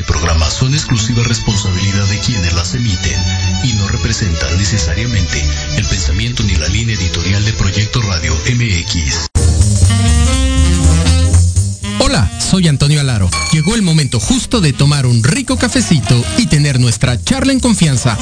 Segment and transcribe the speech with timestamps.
[0.00, 3.22] este programa son exclusiva responsabilidad de quienes las emiten
[3.64, 5.44] y no representan necesariamente
[5.76, 9.26] el pensamiento ni la línea editorial de Proyecto Radio MX.
[11.98, 13.28] Hola, soy Antonio Alaro.
[13.52, 18.16] Llegó el momento justo de tomar un rico cafecito y tener nuestra charla en confianza.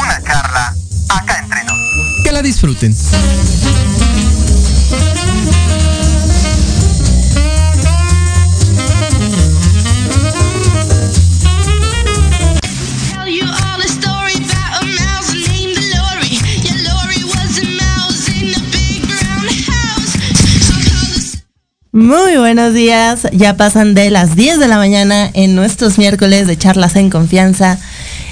[0.00, 0.76] Una charla
[1.08, 1.76] acá entre nos.
[2.22, 2.94] Que la disfruten.
[21.94, 26.58] Muy buenos días, ya pasan de las 10 de la mañana en nuestros miércoles de
[26.58, 27.78] charlas en confianza.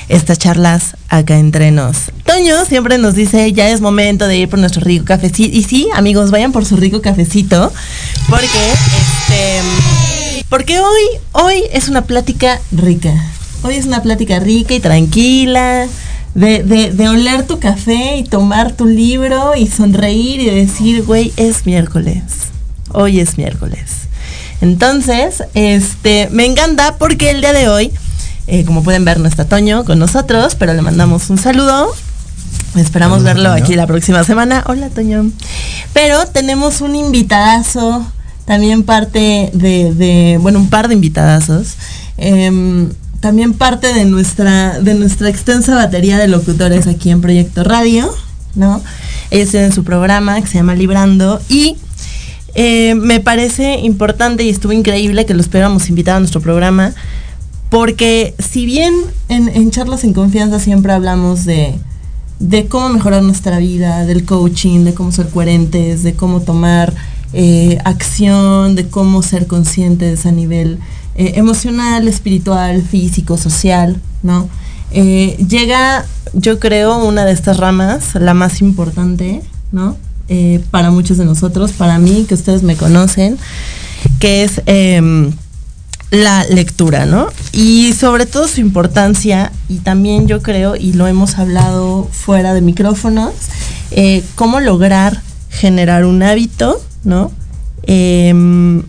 [0.08, 2.10] Estas charlas acá entre nos.
[2.26, 5.56] Toño siempre nos dice, ya es momento de ir por nuestro rico cafecito.
[5.56, 7.72] Y sí, amigos, vayan por su rico cafecito.
[8.28, 13.14] Porque, este, porque hoy, hoy es una plática rica.
[13.62, 15.86] Hoy es una plática rica y tranquila.
[16.34, 21.32] De, de, de oler tu café y tomar tu libro y sonreír y decir, güey,
[21.36, 22.51] es miércoles
[22.94, 23.90] hoy es miércoles.
[24.60, 27.92] Entonces, este, me encanta porque el día de hoy,
[28.46, 31.88] eh, como pueden ver, no está Toño con nosotros, pero le mandamos un saludo.
[32.76, 33.64] Esperamos Hola, verlo Toño.
[33.64, 34.62] aquí la próxima semana.
[34.66, 35.30] Hola, Toño.
[35.92, 38.06] Pero tenemos un invitadazo,
[38.46, 41.74] también parte de, de- bueno, un par de invitadazos.
[42.18, 48.12] em, también parte de nuestra, de nuestra extensa batería de locutores aquí en Proyecto Radio,
[48.56, 48.82] ¿no?
[49.30, 51.76] Ellos tienen su programa que se llama Librando y
[52.54, 56.92] eh, me parece importante y estuvo increíble que los pudiéramos invitar a nuestro programa,
[57.70, 58.92] porque si bien
[59.28, 61.78] en, charlas en confianza siempre hablamos de,
[62.68, 66.92] cómo mejorar nuestra vida, del coaching, de cómo ser coherentes, de cómo tomar
[67.32, 70.78] eh, acción, de cómo ser conscientes a nivel
[71.14, 74.48] eh, emocional, espiritual, físico, social, ¿no?
[74.92, 79.40] Llega, yo creo, una de estas ramas, la más importante,
[79.70, 79.96] ¿no?
[80.34, 83.36] Eh, para muchos de nosotros, para mí, que ustedes me conocen,
[84.18, 85.30] que es em,
[86.10, 87.26] la lectura, ¿no?
[87.52, 92.62] Y sobre todo su importancia, y también yo creo, y lo hemos hablado fuera de
[92.62, 93.34] micrófonos,
[93.90, 95.20] eh, cómo lograr
[95.50, 97.30] generar un hábito, ¿no?
[97.82, 98.84] Em,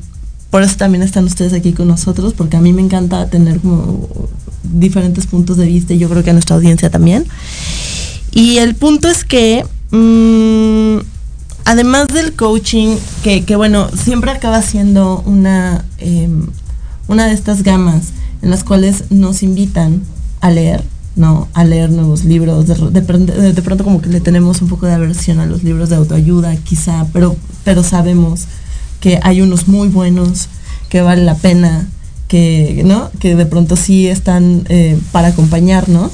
[0.49, 4.07] por eso también están ustedes aquí con nosotros, porque a mí me encanta tener como
[4.63, 7.25] diferentes puntos de vista y yo creo que a nuestra audiencia también.
[8.31, 11.12] Y el punto es que, mm,
[11.65, 16.47] además del coaching, que, que bueno, siempre acaba siendo una, em,
[17.07, 18.09] una de estas gamas
[18.41, 20.03] en las cuales nos invitan
[20.41, 20.83] a leer,
[21.15, 21.47] ¿no?
[21.53, 22.67] A leer nuevos libros.
[22.67, 25.63] De, de pronto- de pronto como que le tenemos un poco de aversión a los
[25.63, 28.45] libros de autoayuda, quizá, pero, pero sabemos
[28.99, 30.47] que hay unos muy buenos,
[30.89, 31.87] que vale la pena,
[32.27, 33.09] que, ¿no?
[33.19, 36.11] que de pronto sí están eh, para acompañarnos.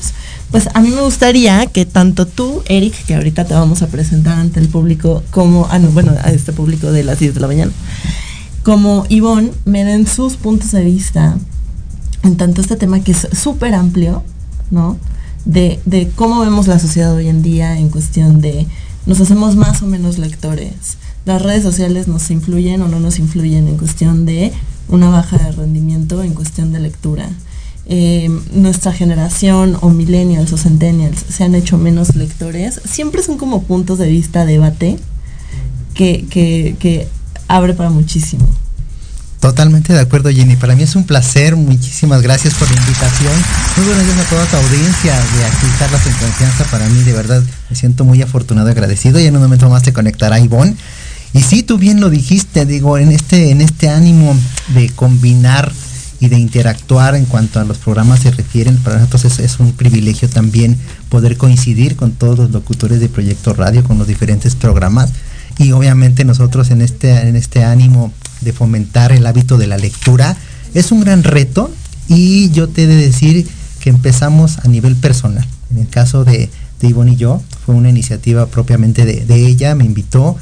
[0.51, 4.39] Pues a mí me gustaría que tanto tú, Eric, que ahorita te vamos a presentar
[4.39, 7.47] ante el público, como, ah, no, bueno, a este público de las 10 de la
[7.47, 7.71] mañana,
[8.63, 11.37] como Ivonne, me den sus puntos de vista
[12.23, 14.23] en tanto este tema que es súper amplio,
[14.71, 14.97] ¿no?
[15.45, 18.67] De, de cómo vemos la sociedad hoy en día en cuestión de
[19.05, 20.97] nos hacemos más o menos lectores.
[21.25, 24.51] Las redes sociales nos influyen o no nos influyen en cuestión de
[24.87, 27.29] una baja de rendimiento, en cuestión de lectura.
[27.91, 32.79] Eh, nuestra generación o millennials o centennials se han hecho menos lectores.
[32.87, 34.99] Siempre son como puntos de vista, debate,
[35.95, 37.07] que, que,
[37.47, 38.47] abre para muchísimo.
[39.39, 40.55] Totalmente de acuerdo, Jenny.
[40.55, 41.55] Para mí es un placer.
[41.55, 43.33] Muchísimas gracias por la invitación.
[43.77, 46.65] Muy buenos días a toda tu audiencia de aquí, Charlas en Confianza.
[46.65, 47.41] Para mí, de verdad,
[47.71, 49.19] me siento muy afortunado y agradecido.
[49.19, 50.75] Y en un momento más te conectará Ivonne.
[51.33, 54.35] Y sí, tú bien lo dijiste, digo, en este, en este ánimo
[54.75, 55.71] de combinar
[56.19, 60.29] y de interactuar en cuanto a los programas se refieren, para nosotros es, un privilegio
[60.29, 60.77] también
[61.07, 65.11] poder coincidir con todos los locutores de Proyecto Radio, con los diferentes programas.
[65.57, 68.11] Y obviamente nosotros en este, en este ánimo
[68.41, 70.35] de fomentar el hábito de la lectura,
[70.73, 71.71] es un gran reto
[72.07, 73.47] y yo te he de decir
[73.79, 75.45] que empezamos a nivel personal.
[75.71, 76.49] En el caso de,
[76.81, 80.35] de Ivonne y yo, fue una iniciativa propiamente de, ella, me invitó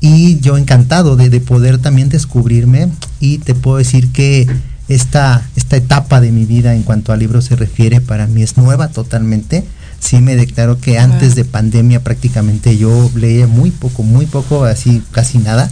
[0.00, 2.88] y yo encantado de poder también descubrirme
[3.20, 4.48] y te puedo decir que
[4.88, 8.56] esta, esta etapa de mi vida en cuanto a libros se refiere para mí es
[8.56, 9.64] nueva totalmente.
[10.00, 15.00] Sí me declaro que antes de pandemia prácticamente yo leía muy poco, muy poco, así
[15.12, 15.70] casi nada.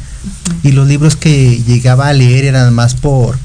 [0.63, 3.37] Y los libros que llegaba a leer eran más por,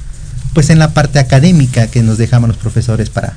[0.54, 3.36] pues en la parte académica que nos dejaban los profesores para,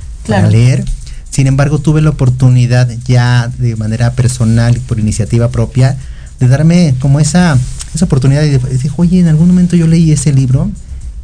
[0.50, 0.84] leer.
[1.30, 5.96] Sin embargo, tuve la oportunidad ya de manera personal y por iniciativa propia
[6.40, 7.56] de darme como esa,
[7.94, 10.70] esa oportunidad y de- dije, oye, en algún momento yo leí ese libro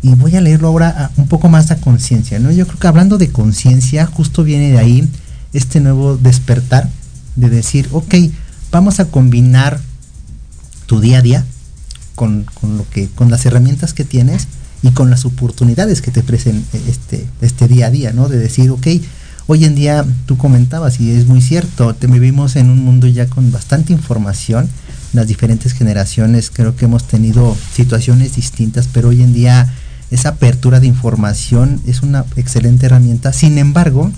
[0.05, 2.51] y voy a leerlo ahora un poco más a conciencia, ¿no?
[2.51, 5.09] Yo creo que hablando de conciencia, justo viene de ahí
[5.55, 6.91] este nuevo despertar
[7.37, 8.15] de decir, ok,
[8.71, 9.81] vamos a combinar
[10.85, 11.47] tu día a día
[12.17, 14.47] con, lo que, con las herramientas que tienes
[14.83, 18.29] y con las oportunidades que te ofrecen este, este día a día, ¿no?
[18.29, 18.87] De decir, ok,
[19.47, 23.25] hoy en día tú comentabas y es muy cierto, te vivimos en un mundo ya
[23.27, 24.69] con bastante información,
[25.15, 29.73] las diferentes generaciones creo que hemos tenido situaciones distintas, pero hoy en día
[30.15, 33.33] esa apertura de información es una excelente herramienta.
[33.33, 34.13] Sin embargo,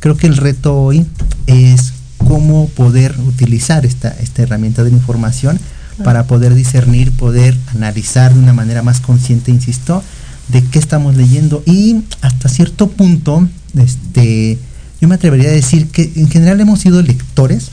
[0.00, 1.04] creo que el reto hoy
[1.46, 5.60] es cómo poder utilizar esta, esta herramienta de la información
[6.02, 10.02] para poder discernir, poder analizar de una manera más consciente, insisto,
[10.48, 13.46] de qué estamos leyendo y hasta cierto punto,
[13.76, 14.58] este,
[15.02, 17.70] yo me atrevería a decir que en general hemos sido lectores,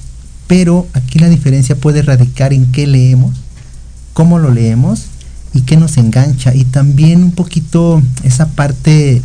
[0.47, 3.37] pero aquí la diferencia puede radicar en qué leemos,
[4.13, 5.05] cómo lo leemos
[5.53, 9.21] y qué nos engancha y también un poquito esa parte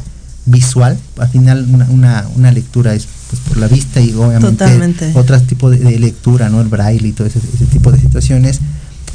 [0.47, 5.71] visual, al final una, una, lectura es pues, por la vista y obviamente otro tipo
[5.71, 6.61] de, lectura, ¿no?
[6.61, 8.61] El braille y todo ese, ese tipo de situaciones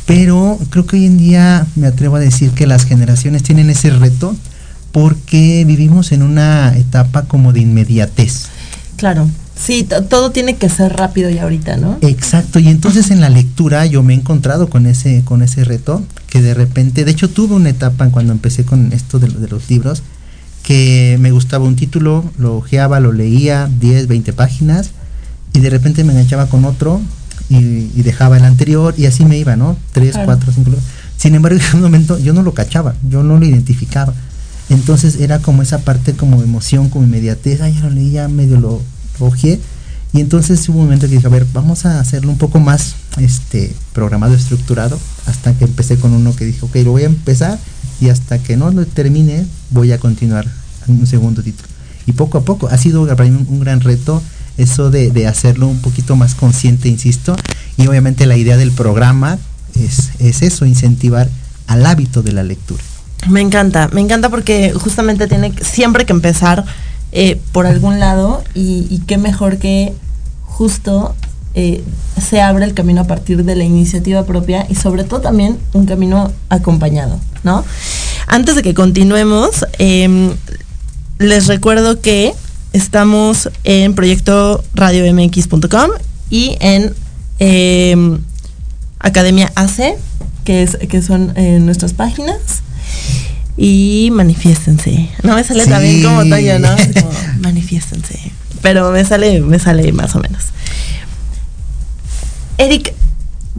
[0.10, 3.92] pero creo que hoy en día me atrevo a decir que las generaciones tienen ese
[3.92, 4.36] reto
[4.92, 8.46] porque vivimos en una etapa como de inmediatez.
[8.96, 12.00] Claro, sí, todo tiene que ser rápido y ahorita, ¿no?
[12.02, 16.02] Exacto, y entonces en la lectura yo me he encontrado con ese, con ese reto,
[16.30, 19.70] que de repente, de hecho tuve una etapa cuando empecé con esto de, de los
[19.70, 20.04] libros,
[20.64, 24.92] que me gustaba un título, lo ojeaba, lo leía, 10, 20 páginas,
[25.54, 27.02] y de repente me enganchaba con otro,
[27.50, 29.76] y, dejaba el anterior y así me iba, ¿no?
[29.92, 30.72] Tres, cuatro, cinco.
[31.18, 34.14] Sin embargo, en un momento yo no lo cachaba, yo no lo identificaba.
[34.70, 38.82] Entonces era como esa parte como emoción, como inmediatez, ya lo leía, medio lo
[39.20, 39.60] ojeé.
[40.12, 42.96] Y entonces hubo un momento que dije, a ver, vamos a hacerlo un poco más
[43.18, 47.60] este, programado, estructurado, hasta que empecé con uno que dije, ok, lo voy a empezar
[48.02, 50.48] y hasta que no lo termine voy a continuar
[50.88, 51.68] un segundo título.
[52.08, 54.22] Y poco a poco ha sido para mí un gran reto
[54.58, 57.36] eso de, hacerlo un poquito más consciente, insisto,
[57.78, 59.38] y obviamente la idea del programa
[59.76, 61.30] es, es eso, incentivar
[61.68, 62.84] al hábito de la lectura.
[63.30, 66.66] Me encanta, me encanta porque justamente tiene siempre que empezar
[67.12, 69.94] eh, por algún lado y, qué mejor que
[70.44, 71.16] justo
[71.56, 71.84] eh,
[72.22, 75.86] se abre el camino a partir de la iniciativa propia y sobre todo también un
[75.86, 77.66] camino acompañado, ¿no?
[78.28, 80.32] Antes de que continuemos, em,
[81.18, 82.34] les recuerdo que
[82.74, 85.90] estamos en proyecto radiomx.com
[86.30, 86.94] y en
[87.40, 88.20] em,
[89.00, 89.98] Academia AC,
[90.44, 92.62] que, es, que son eh, nuestras páginas.
[93.62, 95.10] Y manifiéstense.
[95.22, 96.70] No me sale también como Toño, ¿no?
[97.42, 98.18] manifiéstense.
[98.62, 100.46] Pero me sale, me sale más o menos.
[102.58, 102.94] Eric,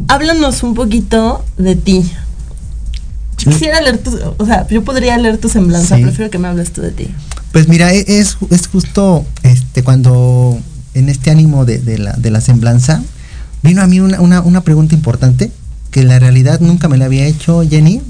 [0.09, 2.11] háblanos un poquito de ti.
[3.37, 6.73] Yo quisiera leer tu, o sea, yo podría leer tu semblanza, prefiero que me hables
[6.73, 7.09] tú de ti.
[7.52, 10.59] Pues mira, e-, es, es justo este cuando
[10.95, 13.02] en este ánimo de, la, de la semblanza
[13.62, 15.50] vino a mí una, una, pregunta importante
[15.90, 18.00] que en la realidad nunca me la había hecho Jenny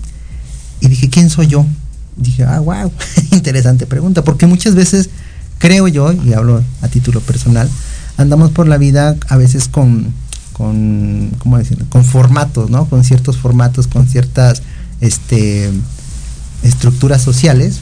[0.80, 1.66] y dije, ¿quién soy yo?
[2.20, 2.92] Dije, ah, wow,
[3.32, 5.10] interesante pregunta, porque muchas veces
[5.58, 7.68] creo yo, y hablo a título personal,
[8.16, 10.12] andamos por la vida a veces con,
[10.52, 11.86] con ¿cómo decirlo?
[11.88, 12.86] Con formatos, ¿no?
[12.86, 14.62] Con ciertos formatos, con ciertas
[15.00, 15.70] este,
[16.62, 17.80] estructuras sociales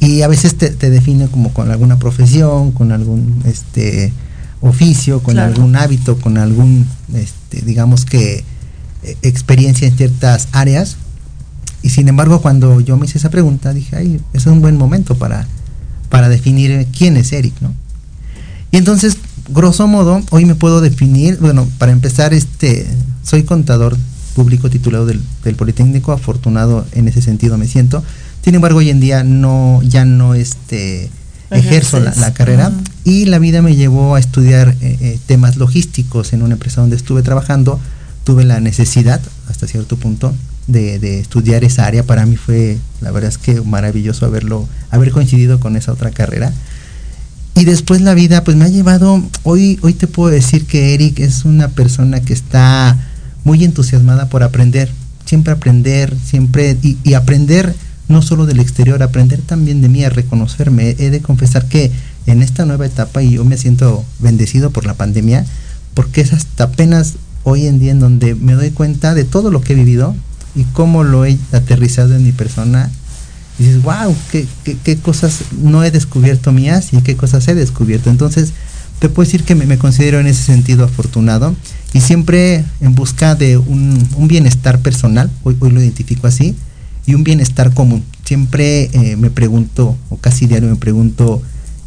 [0.00, 4.12] y a veces te, define como con alguna profesión, con algún este
[4.60, 8.44] oficio, con algún hábito, con algún este, digamos que
[9.02, 10.96] e, experiencia en ciertas áreas.
[11.86, 15.14] Y sin embargo, cuando yo me hice esa pregunta, dije, ay, es un buen momento
[15.14, 15.46] para,
[16.08, 17.72] para definir quién es Eric, ¿no?
[18.72, 19.18] Y entonces,
[19.50, 22.88] grosso modo, hoy me puedo definir, bueno, para empezar, este,
[23.22, 23.96] soy contador
[24.34, 28.02] público titulado del, del Politécnico, afortunado en ese sentido me siento,
[28.42, 31.08] sin embargo, hoy en día no, ya no este,
[31.52, 32.72] ejerzo la, carrera
[33.04, 36.96] y la vida me llevó a estudiar eh, eh, temas logísticos en una empresa donde
[36.96, 37.78] estuve trabajando.
[38.24, 40.34] Tuve la necesidad, hasta cierto punto,
[40.66, 42.04] de, estudiar esa área.
[42.04, 46.52] Para mí fue, la verdad es que maravilloso haberlo, haber coincidido con esa otra carrera.
[47.54, 51.20] Y después la vida, pues me ha llevado, hoy, hoy te puedo decir que Eric
[51.20, 52.98] es una persona que está
[53.44, 54.90] muy entusiasmada por aprender,
[55.24, 57.74] siempre aprender, siempre, y, y aprender
[58.08, 60.96] no solo del exterior, aprender también de mí, a reconocerme.
[60.98, 61.90] He de confesar que
[62.26, 65.44] en esta nueva etapa, y yo me siento bendecido por la pandemia,
[65.94, 69.60] porque es hasta apenas hoy en día en donde me doy cuenta de todo lo
[69.60, 70.14] que he vivido
[70.56, 72.90] y cómo lo he aterrizado en mi persona.
[73.58, 74.46] Y dices, wow, qué,
[74.82, 78.10] qué, cosas no he descubierto mías y qué cosas he descubierto.
[78.10, 78.52] Entonces,
[78.98, 81.54] te puedo decir que me, considero en ese sentido afortunado
[81.92, 86.54] y siempre en busca de un, un bienestar personal, hoy, hoy lo identifico así,
[87.06, 88.04] y un bienestar común.
[88.24, 91.40] siempre eh, me pregunto, o casi diario me pregunto,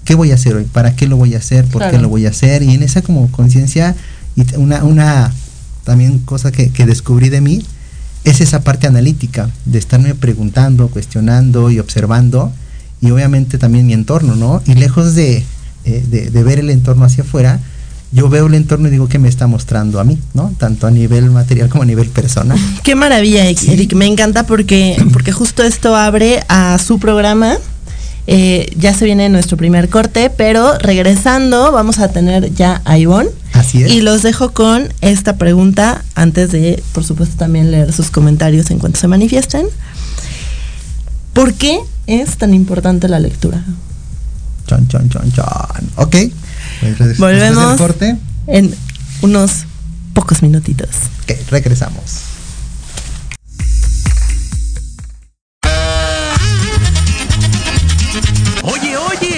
[0.06, 0.64] ¿qué voy a hacer hoy?
[0.64, 1.66] ¿Para qué lo voy a hacer?
[1.66, 2.04] ¿Por qué Claro.
[2.04, 2.64] lo voy a hacer?
[2.64, 3.96] Y en esa como conciencia,
[4.36, 5.34] y una, una
[5.84, 7.66] también cosa que, que descubrí de mí,
[8.24, 12.52] es esa parte analítica, de estarme preguntando, cuestionando y observando,
[13.02, 14.62] y obviamente también mi entorno, ¿no?
[14.66, 15.44] Y lejos de,
[15.86, 17.60] eh, de, de ver el entorno hacia afuera,
[18.12, 20.52] yo veo el entorno y digo qué me está mostrando a mí, ¿no?
[20.58, 22.58] Tanto a nivel material como a nivel personal.
[22.84, 23.94] Qué maravilla, Eric.
[23.94, 27.58] Me encanta porque, porque justo esto abre a su programa.
[28.32, 33.32] Eh, ya se viene nuestro primer corte, pero regresando vamos a tener ya a Ivonne.
[33.54, 33.90] Así es.
[33.92, 38.78] Y los dejo con esta pregunta antes de, por supuesto, también leer sus comentarios en
[38.78, 39.66] cuanto se manifiesten.
[41.34, 43.64] ¿Por qué es tan importante la lectura?
[44.68, 45.90] Chon, chon, chon, chon.
[45.96, 46.16] Ok.
[46.82, 48.16] Pues, Volvemos corte.
[48.46, 48.76] en
[49.24, 49.66] unos
[50.14, 50.90] pocos minutitos.
[51.24, 52.04] Ok, regresamos.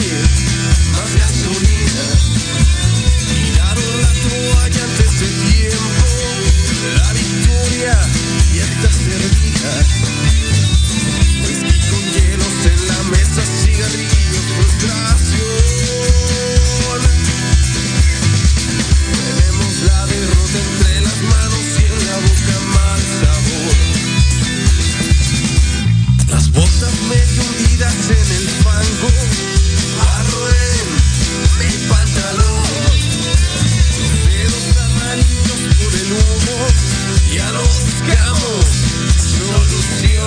[0.00, 0.43] ya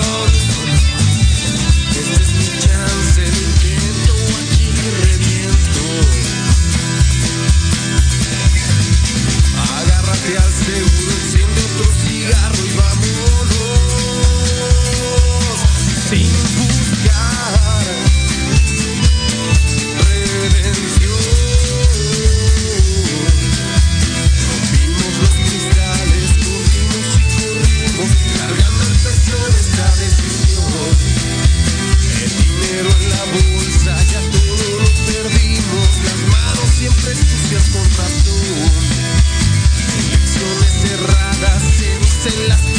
[0.00, 0.27] Oh.
[42.26, 42.77] En las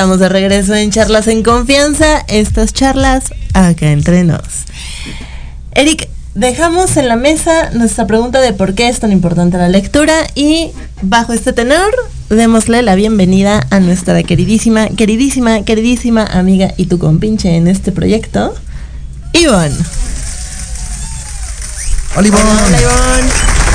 [0.00, 2.24] estamos de regreso en Charlas en Confianza.
[2.26, 4.64] Estas charlas acá entre nos.
[5.74, 10.26] Eric, dejamos en la mesa nuestra pregunta de por qué es tan importante la lectura
[10.34, 10.70] y
[11.02, 11.94] bajo este tenor
[12.30, 18.54] démosle la bienvenida a nuestra queridísima, queridísima, queridísima amiga y tu compinche en este proyecto,
[19.34, 19.76] Ivonne.
[22.16, 22.48] Hola, Ivonne.
[22.48, 23.69] Hola, Ivonne.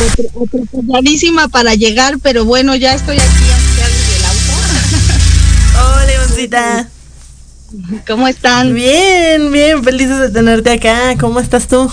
[0.00, 3.90] Atropelladísima para llegar, pero bueno, ya estoy aquí del
[5.80, 6.78] Hola, Ivoncita.
[6.78, 6.90] auto.
[8.06, 8.74] ¿Cómo están?
[8.74, 11.16] Bien, bien, felices de tenerte acá.
[11.20, 11.90] ¿Cómo estás tú?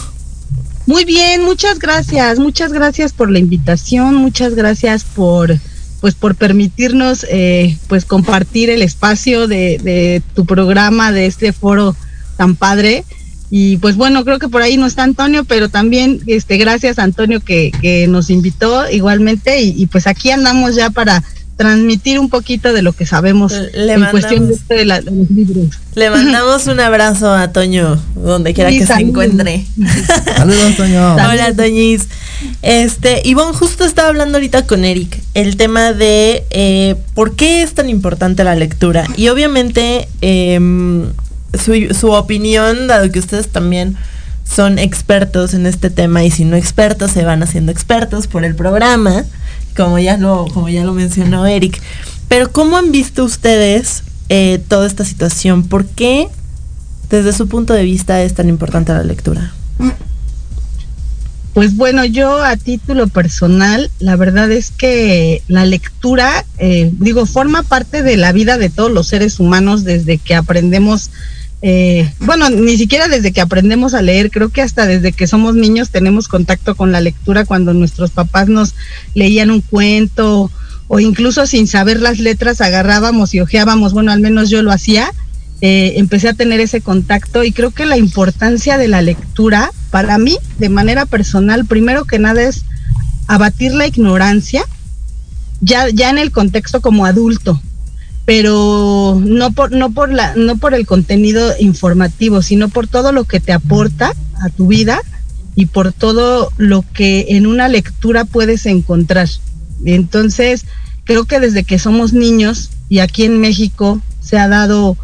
[0.85, 5.57] Muy bien, muchas gracias, muchas gracias por la invitación, muchas gracias por
[5.99, 11.95] pues por permitirnos eh, pues compartir el espacio de, de tu programa, de este foro
[12.37, 13.03] tan padre.
[13.49, 17.03] Y pues bueno, creo que por ahí no está Antonio, pero también este gracias a
[17.03, 21.23] Antonio que, que nos invitó igualmente y, y pues aquí andamos ya para
[21.55, 25.01] transmitir un poquito de lo que sabemos Le en mandamos- cuestión de, esto de, la-
[25.01, 25.69] de los libros.
[25.95, 29.65] Le mandamos un abrazo a Toño, donde quiera que se encuentre.
[30.37, 31.13] Saludos, Antonio.
[31.15, 32.03] Hola, Toñis.
[32.61, 37.73] Este, Ivonne justo estaba hablando ahorita con Eric el tema de eh, por qué es
[37.73, 39.05] tan importante la lectura.
[39.17, 41.05] Y obviamente em,
[41.53, 43.95] su, opinión, dado que ustedes también
[44.43, 48.55] son expertos en este tema, y si no expertos, se van haciendo expertos por el
[48.55, 49.25] programa,
[49.75, 51.81] como ya lo, como ya lo mencionó Eric.
[52.27, 55.67] Pero ¿cómo han visto ustedes eh, toda esta situación?
[55.67, 56.27] ¿Por qué,
[57.09, 59.53] desde su punto de vista, es tan importante la lectura?
[61.57, 67.63] Pues bueno, yo a título personal, la verdad es que la lectura, eh, digo, forma
[67.63, 71.09] parte de la vida de todos los seres humanos desde que aprendemos,
[71.61, 75.55] eh, bueno, ni siquiera desde que aprendemos a leer, creo que hasta desde que somos
[75.55, 78.75] niños tenemos contacto con la lectura cuando nuestros papás nos
[79.15, 80.51] leían un cuento
[80.87, 85.11] o incluso sin saber las letras agarrábamos y ojeábamos, bueno, al menos yo lo hacía.
[85.61, 90.19] Eh, empecé a tener ese contacto y creo que la importancia de la lectura para
[90.19, 92.63] mí de manera personal primero que nada es
[93.25, 94.63] abatir la ignorancia
[95.59, 97.59] ya ya en el contexto como adulto
[98.27, 103.23] pero no por no por la no por el contenido informativo sino por todo lo
[103.23, 104.11] que te aporta
[104.41, 104.99] a tu vida
[105.55, 109.29] y por todo lo que en una lectura puedes encontrar.
[109.85, 110.65] Entonces
[111.05, 114.97] creo que desde que somos niños y aquí en México se ha dado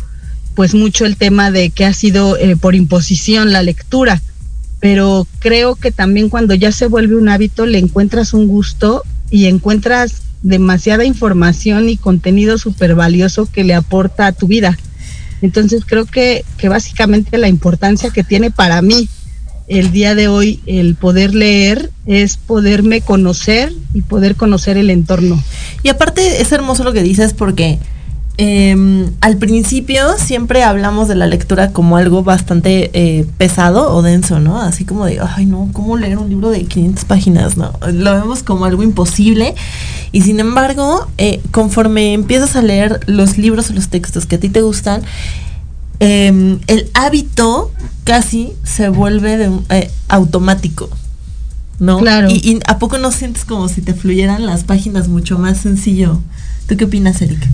[0.54, 4.22] pues mucho el tema de que ha sido eh, por imposición la lectura,
[4.82, 9.46] pero creo que también cuando ya se vuelve un hábito le encuentras un gusto y
[9.46, 14.78] encuentras demasiada información y contenido súper valioso que le aporta a tu vida.
[15.42, 19.10] Entonces creo que, que básicamente la importancia que tiene para mí
[19.68, 25.42] el día de hoy el poder leer es poderme conocer y poder conocer el entorno.
[25.84, 27.80] Y aparte es hermoso lo que dices porque
[28.38, 34.40] eh, al principio siempre hablamos de la lectura como algo bastante eh, pesado o denso,
[34.40, 34.60] ¿no?
[34.60, 37.58] Así como de, ay no, ¿cómo leer un libro de 500 páginas?
[37.58, 39.54] No, lo vemos como algo imposible.
[40.12, 44.40] Y sin embargo, eh, conforme empiezas a leer los libros o los textos que a
[44.40, 45.04] ti te gustan,
[46.00, 47.72] eh, el hábito
[48.04, 50.90] casi se vuelve de eh, automático.
[51.80, 52.00] ¿No?
[52.00, 52.30] Claro.
[52.30, 56.20] Y, y a poco no sientes como si te fluyeran las páginas mucho más sencillo.
[56.68, 57.48] ¿Tú qué opinas, Erika?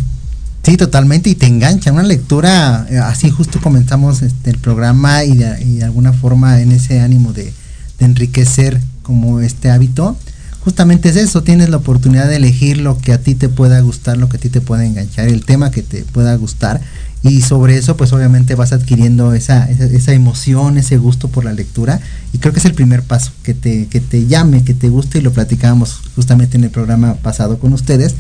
[0.64, 1.92] Sí, totalmente, y te engancha.
[1.92, 7.00] Una lectura, eh, así justo comenzamos este, el programa y de, alguna forma en ese
[7.00, 7.54] ánimo de,
[7.98, 10.18] de enriquecer como este hábito.
[10.60, 14.18] Justamente es eso, tienes la oportunidad de elegir lo que a ti te pueda gustar,
[14.18, 16.82] lo que a ti te pueda enganchar, el tema que te pueda gustar.
[17.22, 21.54] Y sobre eso, pues obviamente vas adquiriendo esa, esa, esa emoción, ese gusto por la
[21.54, 22.00] lectura.
[22.34, 25.20] Y creo que es el primer paso, que te, que te llame, que te guste.
[25.20, 28.16] Y lo platicábamos justamente en el programa pasado con ustedes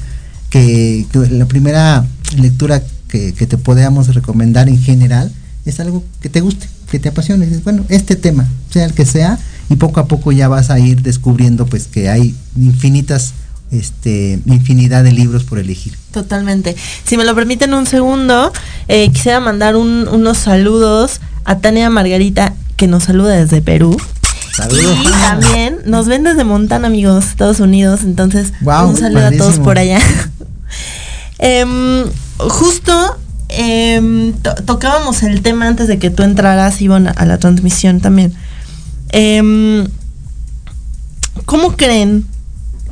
[0.49, 2.05] que, que la primera
[2.37, 5.31] lectura que, te podamos recomendar en general
[5.65, 7.45] es algo que te guste, que te apasione.
[7.63, 9.37] Bueno, este tema, sea el que sea,
[9.69, 13.33] y poco a poco ya vas a ir descubriendo pues que hay infinitas,
[13.71, 15.93] este, infinidad de libros por elegir.
[16.11, 16.75] Totalmente.
[17.05, 18.51] Si me lo permiten un segundo,
[18.87, 23.97] eh, quisiera mandar un- unos saludos a Tania Margarita, que nos saluda desde Perú.
[24.59, 24.97] Saludos.
[25.03, 28.01] Y también nos ven desde Montana, amigos, Estados Unidos.
[28.03, 29.99] Entonces, un saludo a todos por allá.
[31.41, 32.03] Em,
[32.37, 32.91] justo
[33.47, 38.33] em, to- tocábamos el tema antes de que tú entraras, Ivonne, a la transmisión también.
[39.13, 39.87] Em,
[41.45, 42.25] ¿Cómo creen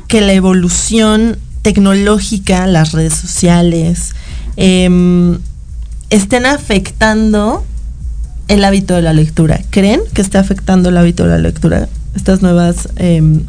[0.08, 4.14] que la evolución tecnológica, las redes sociales,
[4.56, 7.64] estén afectando
[8.48, 9.60] el hábito de la lectura?
[9.70, 11.88] ¿Creen que está afectando el hábito de la lectura?
[12.14, 13.42] Estas nuevas, em,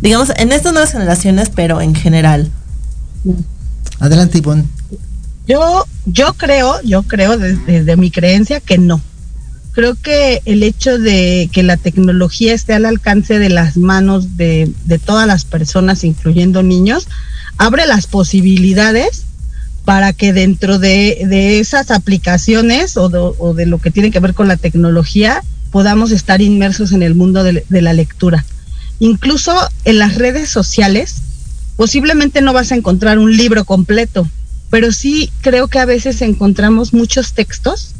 [0.00, 2.50] digamos, en estas nuevas generaciones, pero en general.
[4.00, 4.64] Adelante, Ivonne.
[5.46, 9.00] Yo, yo creo, yo creo desde, desde mi creencia que no.
[9.72, 14.70] Creo que el hecho de que la tecnología esté al alcance de las manos de,
[14.84, 17.08] de todas las personas, incluyendo niños,
[17.58, 19.24] abre las posibilidades
[19.84, 24.20] para que dentro de, de esas aplicaciones o de, o de lo que tiene que
[24.20, 25.42] ver con la tecnología
[25.74, 28.44] podamos estar inmersos en el mundo de, la lectura.
[29.00, 29.52] Incluso
[29.84, 31.16] en las redes sociales,
[31.76, 34.30] posiblemente no vas a encontrar un libro completo,
[34.70, 37.90] pero sí creo que a veces encontramos muchos textos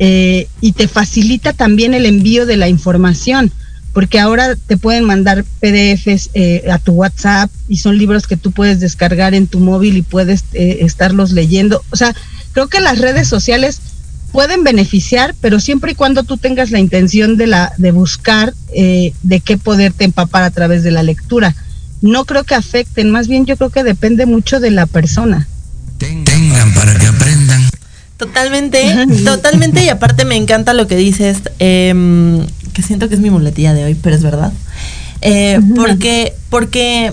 [0.00, 3.52] eh, y te facilita también el envío de la información,
[3.98, 8.52] porque ahora te pueden mandar PDFs eh, a tu WhatsApp y son libros que tú
[8.52, 11.82] puedes descargar en tu móvil y puedes eh, estarlos leyendo.
[11.90, 12.14] O sea,
[12.52, 13.80] creo que las redes sociales
[14.30, 19.14] pueden beneficiar, pero siempre y cuando tú tengas la intención de la de buscar eh,
[19.24, 21.56] de qué poderte empapar a través de la lectura.
[22.00, 25.48] no creo que afecten, más bien yo creo que depende mucho de la persona.
[25.98, 27.68] Tengan para que aprendan.
[28.18, 29.84] Totalmente, totalmente.
[29.84, 32.44] Y aparte me encanta lo que dices, em,
[32.78, 34.52] que siento que es mi muletilla de hoy, pero es verdad.
[35.20, 37.12] Eh, porque, porque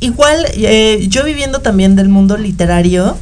[0.00, 3.16] igual eh, yo viviendo también del mundo literario,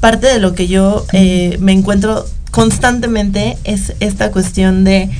[0.00, 5.10] parte de lo que yo eh, me encuentro constantemente es esta cuestión de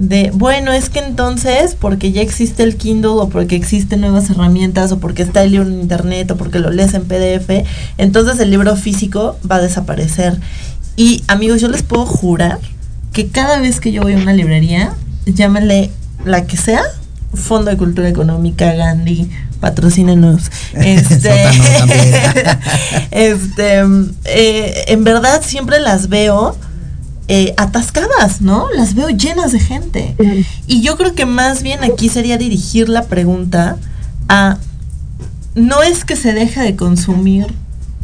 [0.00, 4.92] de, bueno, es que entonces, porque ya existe el Kindle o porque existen nuevas herramientas
[4.92, 7.64] o porque está el libro en internet o porque lo lees en PDF,
[7.96, 10.38] entonces el libro físico va a desaparecer.
[10.96, 12.58] Y amigos, yo les puedo jurar
[13.14, 14.92] que cada vez que yo voy a una librería,
[15.26, 15.90] llámale
[16.24, 16.82] la que sea,
[17.34, 19.28] Fondo de Cultura Económica, Gandhi,
[19.60, 20.50] patrocínenos.
[20.74, 21.32] Este,
[23.10, 23.82] este,
[24.24, 26.56] eh, en verdad siempre las veo
[27.28, 28.68] eh, atascadas, ¿no?
[28.76, 30.14] Las veo llenas de gente.
[30.66, 33.76] Y yo creo que más bien aquí sería dirigir la pregunta
[34.28, 34.58] a,
[35.54, 37.46] no es que se deje de consumir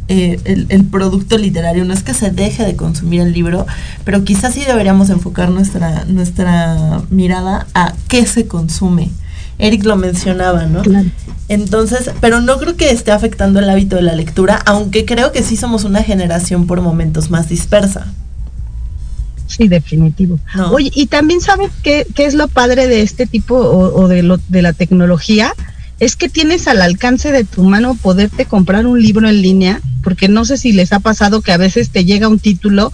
[0.09, 3.67] eh, el, el producto literario, no es que se deje de consumir el libro,
[4.05, 9.11] pero quizás sí deberíamos enfocar nuestra, nuestra mirada a qué se consume.
[9.59, 10.83] Eric lo mencionaba, ¿no?
[10.83, 11.09] Claro.
[11.49, 15.43] Entonces, pero no creo que esté afectando el hábito de la lectura, aunque creo que
[15.43, 18.07] sí somos una generación por momentos más dispersa.
[19.47, 20.39] Sí, definitivo.
[20.55, 20.71] No.
[20.73, 24.23] Oye, y también sabes qué, qué es lo padre de este tipo o, o de,
[24.23, 25.53] lo, de la tecnología,
[26.03, 30.27] es que tienes al alcance de tu mano poderte comprar un libro en línea, porque
[30.27, 32.93] no sé si les ha pasado que a veces te llega un título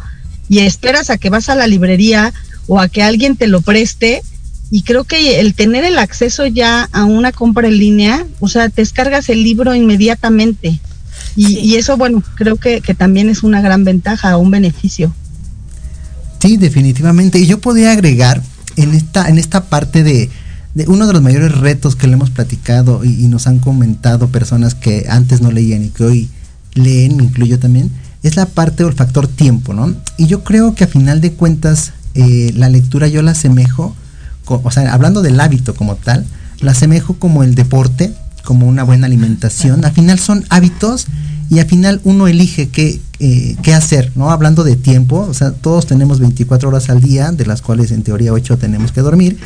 [0.51, 2.35] y esperas a que vas a la librería
[2.67, 4.21] o a que alguien te lo preste.
[4.71, 8.69] Y creo que el tener el acceso ya a una compra en línea, o sea,
[8.69, 10.79] te descargas el libro inmediatamente.
[11.35, 11.59] Y, Sí.
[11.61, 15.15] y eso, bueno, creo que, que también es una gran ventaja, un beneficio.
[16.43, 17.39] Sí, definitivamente.
[17.39, 18.43] Y yo podría agregar
[18.77, 20.29] en esta, en esta parte de,
[20.75, 24.75] de uno de los mayores retos que le hemos platicado y, nos han comentado personas
[24.75, 26.29] que antes no leían y que hoy
[26.75, 27.91] leen, incluyo también,
[28.23, 29.95] es la parte o el factor tiempo, ¿no?
[30.17, 33.95] Y yo creo que a final de cuentas eh, la lectura yo la asemejo,
[34.47, 36.25] o sea, hablando del hábito como tal,
[36.61, 38.13] la asemejo como el deporte,
[38.45, 39.85] como una buena alimentación.
[39.85, 41.07] Al final son hábitos
[41.51, 44.31] y al final uno elige qué, eh, qué hacer, ¿no?
[44.31, 48.03] Hablando de tiempo, o sea, todos tenemos 24 horas al día, de las cuales en
[48.03, 49.39] teoría 8 tenemos que dormir,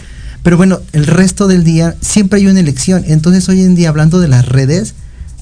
[0.43, 3.05] pero bueno, el resto del día siempre hay una elección.
[3.07, 4.95] Entonces hoy en día, hablando de las redes,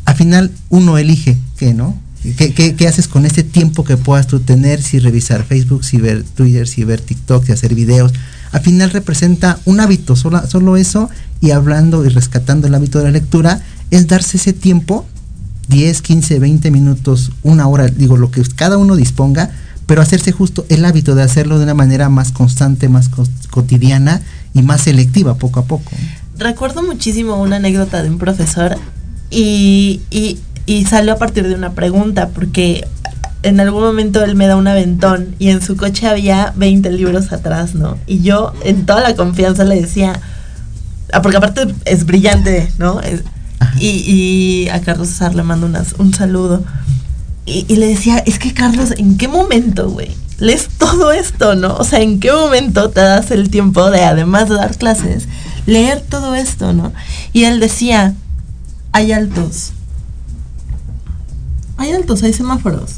[0.05, 1.97] al final uno elige qué, ¿no?
[2.37, 4.83] ¿Qué, qué, qué haces con ese tiempo que puedas tú tener?
[4.83, 8.13] Si revisar Facebook, si ver Twitter, si ver TikTok, si hacer videos.
[8.53, 11.09] Al final representa un hábito, solo, eso,
[11.41, 15.07] y hablando y rescatando el hábito de la lectura, es darse ese tiempo
[15.69, 19.51] 10, 15, 20 minutos, una hora, digo, lo que cada uno disponga,
[19.87, 23.09] pero hacerse justo el hábito de hacerlo de una manera más constante, más
[23.51, 24.21] cotidiana
[24.55, 25.91] y más selectiva poco a poco.
[26.37, 28.77] Recuerdo muchísimo una anécdota de un profesor
[29.31, 32.87] y, y, y salió a partir de una pregunta, porque
[33.43, 37.33] en algún momento él me da un aventón y en su coche había 20 libros
[37.33, 37.97] atrás, ¿no?
[38.07, 40.21] Y yo en toda la confianza le decía,
[41.13, 43.01] ah, porque aparte es brillante, ¿no?
[43.01, 43.23] Es-
[43.79, 43.89] y,
[44.65, 46.65] y a Carlos César le mando unas, un saludo.
[47.47, 50.11] Y, y le decía, es que Carlos, ¿en qué momento, güey?
[50.41, 51.77] Lees todo esto, ¿no?
[51.77, 55.29] O sea, ¿en qué momento te das el tiempo de, además de dar clases,
[55.67, 56.93] leer todo esto, ¿no?
[57.33, 58.15] Y él decía,
[58.93, 59.73] hay altos.
[61.77, 62.97] Hay altos, hay semáforos.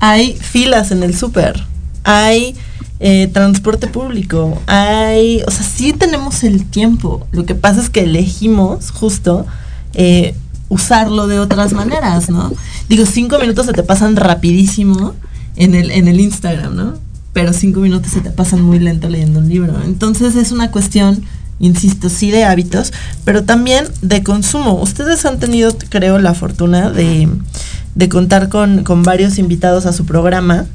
[0.00, 1.64] Hay filas en el súper.
[2.04, 2.56] Hay
[2.98, 4.60] eh, transporte público.
[4.66, 7.26] Hay, o sea, sí tenemos el tiempo.
[7.30, 9.46] Lo que pasa es que elegimos justo
[9.94, 10.34] eh,
[10.68, 12.52] usarlo de otras maneras, ¿no?
[12.88, 15.14] Digo, cinco minutos se te pasan rapidísimo
[15.56, 16.94] en el, en el Instagram, ¿no?
[17.32, 19.74] Pero cinco minutos se te pasan muy lento leyendo un libro.
[19.84, 21.22] Entonces es una cuestión,
[21.60, 22.92] insisto, sí de hábitos,
[23.24, 24.80] pero también de consumo.
[24.80, 27.28] Ustedes han tenido, creo, la fortuna de,
[27.94, 30.66] de contar con, con varios invitados a su programa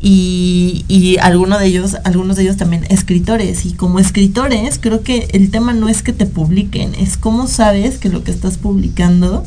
[0.00, 3.66] y, y alguno de ellos, algunos de ellos también escritores.
[3.66, 7.98] Y como escritores, creo que el tema no es que te publiquen, es cómo sabes
[7.98, 9.44] que lo que estás publicando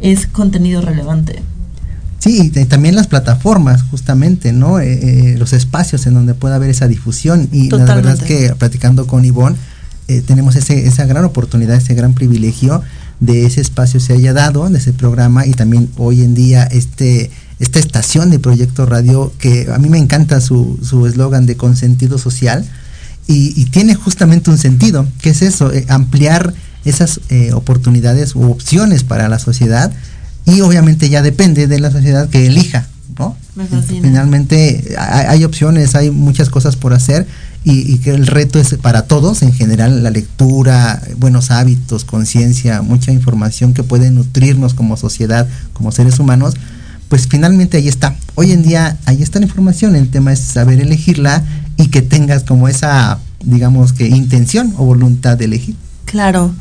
[0.00, 1.42] es contenido relevante.
[2.24, 4.80] Sí, y también las plataformas, justamente, ¿no?
[4.80, 7.50] Eh, eh, los espacios en donde pueda haber esa difusión.
[7.52, 9.58] Y la verdad es que platicando con Ivonne,
[10.08, 12.80] eh, tenemos ese, esa gran oportunidad, ese gran privilegio
[13.20, 17.30] de ese espacio se haya dado, de ese programa y también hoy en día este
[17.60, 22.18] esta estación de Proyecto Radio que a mí me encanta su su eslogan de consentido
[22.18, 22.64] social
[23.26, 29.04] y, y tiene justamente un sentido, que es eso, ampliar esas eh, oportunidades u opciones
[29.04, 29.92] para la sociedad
[30.46, 32.86] y obviamente ya depende de la sociedad que elija,
[33.18, 33.36] ¿no?
[33.54, 34.08] Me fascina.
[34.08, 37.26] Finalmente hay, hay opciones, hay muchas cosas por hacer
[37.64, 42.82] y, y que el reto es para todos en general, la lectura, buenos hábitos, conciencia,
[42.82, 46.54] mucha información que puede nutrirnos como sociedad, como seres humanos,
[47.08, 48.16] pues finalmente ahí está.
[48.34, 51.42] Hoy en día ahí está la información, el tema es saber elegirla
[51.76, 55.76] y que tengas como esa, digamos que intención o voluntad de elegir.
[56.14, 56.54] Claro.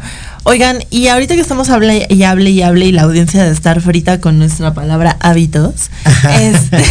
[0.46, 3.82] Oigan, y ahorita que estamos hable y hable y hable y la audiencia de estar
[3.82, 5.92] frita con nuestra palabra hábitos,
[6.42, 6.84] este,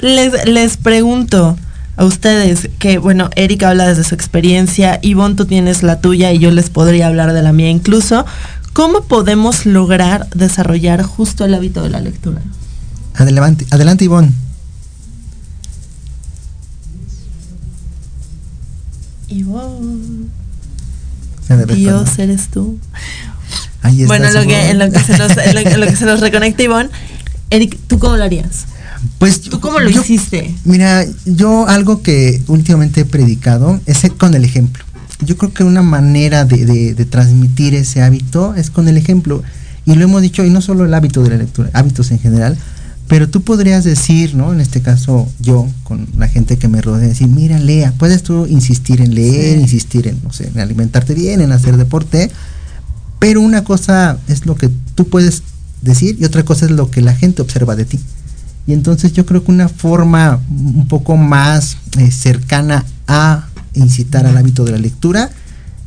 [0.00, 1.58] les, les pregunto
[1.96, 6.38] a ustedes que, bueno, Erika habla desde su experiencia, Ivonne tú tienes la tuya y
[6.38, 8.24] yo les podría hablar de la mía incluso.
[8.72, 12.42] ¿Cómo podemos lograr desarrollar justo el hábito de la lectura?
[13.16, 14.30] Adelante, adelante Ivonne.
[19.34, 20.13] Ivonne,
[21.48, 22.22] Dios retornó.
[22.22, 22.78] eres tú.
[23.82, 25.96] Ahí Bueno, en lo, que, en, lo que se nos, en lo- en lo que
[25.96, 26.88] se nos reconecta Ivonne,
[27.50, 28.64] Eric, ¿tú cómo lo harías?
[29.18, 30.54] Pues ¿Tú cómo lo yo- hiciste?
[30.64, 34.82] Mira, yo algo que últimamente he predicado es ser con el ejemplo.
[35.20, 39.42] Yo creo que una manera de, de- de transmitir ese hábito es con el ejemplo.
[39.86, 42.56] Y lo hemos dicho, y no solo el hábito de la lectura, hábitos en general,
[43.08, 44.52] pero tú podrías decir, ¿no?
[44.52, 48.46] En este caso, yo, con la gente que me rodea, decir, mira, lea, puedes tú
[48.46, 49.60] insistir en leer, Sí.
[49.62, 52.30] insistir en, no sé, en alimentarte bien, en hacer deporte,
[53.18, 55.42] pero una cosa es lo que tú puedes
[55.82, 58.00] decir y otra cosa es lo que la gente observa de ti.
[58.66, 64.36] Y entonces yo creo que una forma un poco más eh, cercana a incitar al
[64.38, 65.30] hábito de la lectura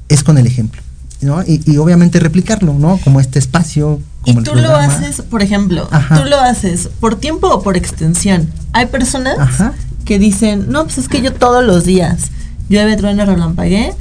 [0.10, 0.82] es con el ejemplo,
[1.22, 1.42] ¿no?
[1.42, 2.98] Y, y obviamente replicarlo, ¿no?
[3.04, 6.22] Como este espacio, como el tú lo haces, por ejemplo, Ajá.
[6.22, 8.50] tú lo haces por tiempo o por extensión.
[8.74, 9.74] Hay personas Ajá.
[10.06, 12.32] que dicen, no, pues es que yo todos los días,
[12.70, 13.94] llueve, truena, relampagué,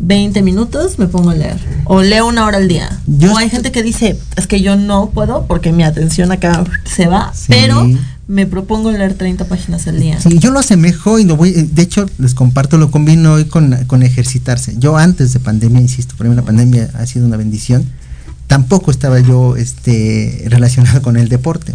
[0.00, 1.58] 20 minutos me pongo a leer.
[1.84, 2.88] O leo una hora al día.
[3.06, 6.64] Yo o hay gente que dice, es que yo no puedo porque mi atención acá
[6.84, 7.46] se va, Sí.
[7.48, 7.84] pero
[8.28, 10.20] me propongo leer 30 páginas al día.
[10.20, 13.74] Sí, yo lo asemejo y lo voy, de hecho les comparto, lo combino hoy con,
[13.86, 14.74] con ejercitarse.
[14.78, 17.84] Yo antes de pandemia, insisto, para mí la pandemia ha sido una bendición,
[18.48, 21.72] tampoco estaba yo este, relacionado con el deporte.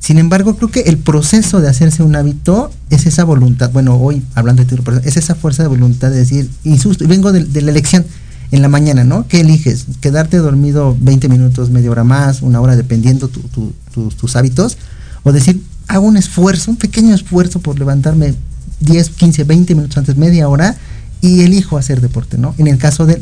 [0.00, 4.22] Sin embargo, creo que el proceso de hacerse un hábito es esa voluntad, bueno, hoy
[4.34, 8.06] hablando de personal, es esa fuerza de voluntad de decir, insusto, vengo de, la elección
[8.50, 9.26] en la mañana, ¿no?
[9.28, 9.86] ¿Qué eliges?
[10.00, 13.74] ¿Quedarte dormido 20 minutos, media hora más, una hora, dependiendo tu- tu-
[14.10, 14.78] tus- hábitos?
[15.24, 18.34] O decir, hago un esfuerzo, un pequeño esfuerzo por levantarme
[18.80, 20.76] 10, 15, 20 minutos antes, media hora,
[21.20, 22.54] y elijo hacer deporte, ¿no?
[22.56, 23.20] En el caso de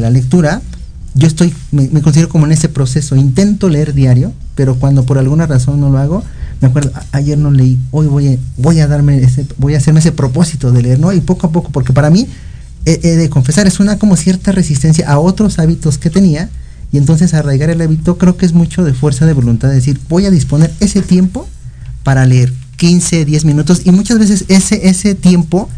[0.00, 0.60] la lectura,
[1.14, 5.18] yo estoy, me, me considero como en ese proceso, intento leer diario, pero cuando por
[5.18, 6.22] alguna razón no lo hago,
[6.60, 9.78] me acuerdo, "A- ayer no leí, hoy voy a, voy a darme ese, voy a
[9.78, 11.12] hacerme ese propósito de leer, ¿no?
[11.12, 12.26] Y poco a poco, porque para mí,
[12.84, 16.48] he, he de confesar, es una como cierta resistencia a otros hábitos que tenía,
[16.92, 20.00] y entonces arraigar el hábito creo que es mucho de fuerza de voluntad, de decir,
[20.08, 21.46] voy a disponer ese tiempo
[22.02, 25.68] para leer 15, 10 minutos, y muchas veces ese, ese tiempo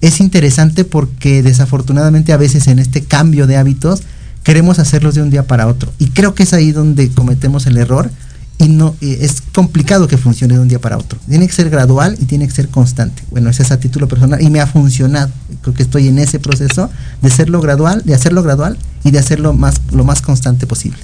[0.00, 4.02] es interesante porque desafortunadamente a veces en este cambio de hábitos
[4.42, 5.92] queremos hacerlos de un día para otro.
[5.98, 8.10] Y creo que es ahí donde cometemos el error
[8.58, 11.18] y no y es complicado que funcione de un día para otro.
[11.28, 13.22] Tiene que ser gradual y tiene que ser constante.
[13.30, 15.30] Bueno, ese es a título personal y me ha funcionado.
[15.62, 16.90] Creo que estoy en ese proceso
[17.22, 20.98] de hacerlo gradual, de hacerlo gradual y de hacerlo más lo más constante posible.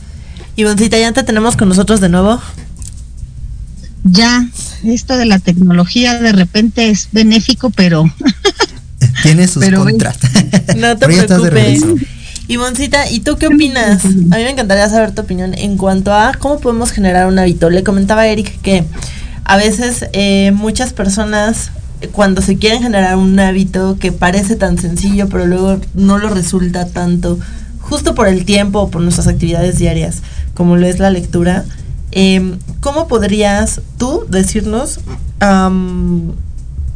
[0.57, 2.41] Ivoncita, ya te tenemos con nosotros de nuevo.
[4.05, 4.47] Ya,
[4.85, 8.05] esto de la tecnología de repente es benéfico, pero
[9.23, 10.19] Tiene sus contras.
[10.77, 11.83] No te preocupes.
[12.47, 12.53] Regreso.
[12.53, 14.05] Ivoncita, ¿y tú qué opinas?
[14.05, 17.71] A mí me encantaría saber tu opinión en cuanto a cómo podemos generar un hábito.
[17.71, 18.85] Le comentaba a Eric que
[19.45, 21.71] a veces eh, muchas personas
[22.13, 26.87] cuando se quieren generar un hábito que parece tan sencillo, pero luego no lo resulta
[26.87, 27.39] tanto,
[27.81, 30.23] justo por el tiempo o por nuestras actividades diarias,
[30.55, 31.65] como lo es la lectura,
[32.13, 35.01] eh, ¿cómo podrías tú decirnos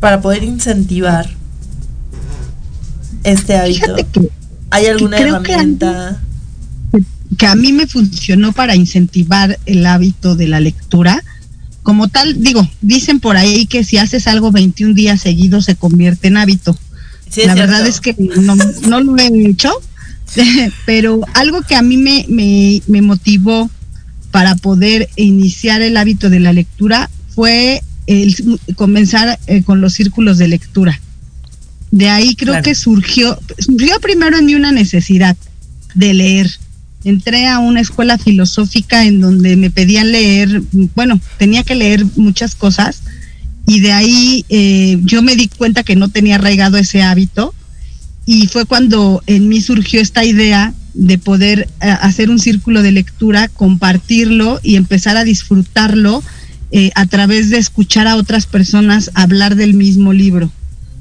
[0.01, 1.29] para poder incentivar
[3.25, 3.97] este hábito?
[3.97, 4.38] fíjate que,
[4.71, 6.21] ¿Hay alguna creo que herramienta?
[7.37, 11.23] que a mí me funcionó para incentivar el hábito de la lectura.
[11.83, 16.29] Como tal, digo, dicen por ahí que si haces algo 21 días seguidos se convierte
[16.29, 16.77] en hábito.
[17.29, 19.71] Sí, la verdad es que no, no lo he hecho,
[20.87, 23.71] pero algo que a mí me, me, me motivó
[24.31, 28.35] para poder iniciar el hábito de la lectura fue el
[28.75, 31.01] comenzar eh, con los círculos de lectura.
[31.91, 32.65] De ahí creo Claro.
[32.65, 35.37] que surgió, surgió primero en mí una necesidad
[35.95, 36.51] de leer.
[37.05, 40.63] Entré a una escuela filosófica en donde me pedían leer,
[40.95, 43.03] bueno, tenía que leer muchas cosas
[43.67, 47.55] y de ahí eh, yo me di cuenta que no tenía arraigado ese hábito
[48.27, 52.93] y fue cuando en mí surgió esta idea de poder eh, hacer un círculo de
[52.93, 56.23] lectura, compartirlo y empezar a disfrutarlo
[56.73, 60.51] eh, a través de escuchar a otras personas hablar del mismo libro.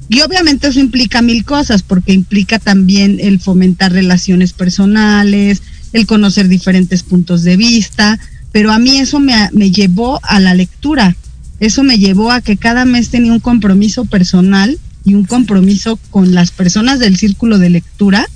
[0.08, 6.48] Y obviamente eso implica mil cosas, porque implica también el fomentar relaciones personales, el conocer
[6.48, 8.18] diferentes puntos de vista,
[8.52, 11.16] pero a mí eso me, me llevó a la lectura,
[11.60, 16.34] eso me llevó a que cada mes tenía un compromiso personal y un compromiso con
[16.34, 18.26] las personas del círculo de lectura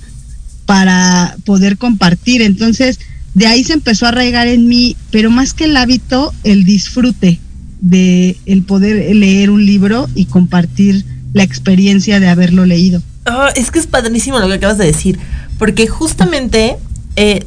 [0.65, 2.41] para poder compartir.
[2.41, 2.99] Entonces,
[3.33, 7.39] de ahí se empezó a arraigar en mí, pero más que el hábito, el disfrute
[7.81, 13.01] de el poder leer un libro y compartir la experiencia de haberlo leído.
[13.25, 15.19] Ah, es que es padrísimo lo que acabas de decir,
[15.57, 16.77] porque justamente
[17.15, 17.45] eh,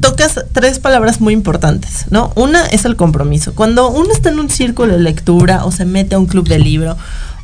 [0.00, 2.32] tocas tres palabras muy importantes, ¿no?
[2.34, 3.54] Una es el compromiso.
[3.54, 6.58] Cuando uno está en un círculo de lectura o se mete a un club de
[6.58, 6.96] libro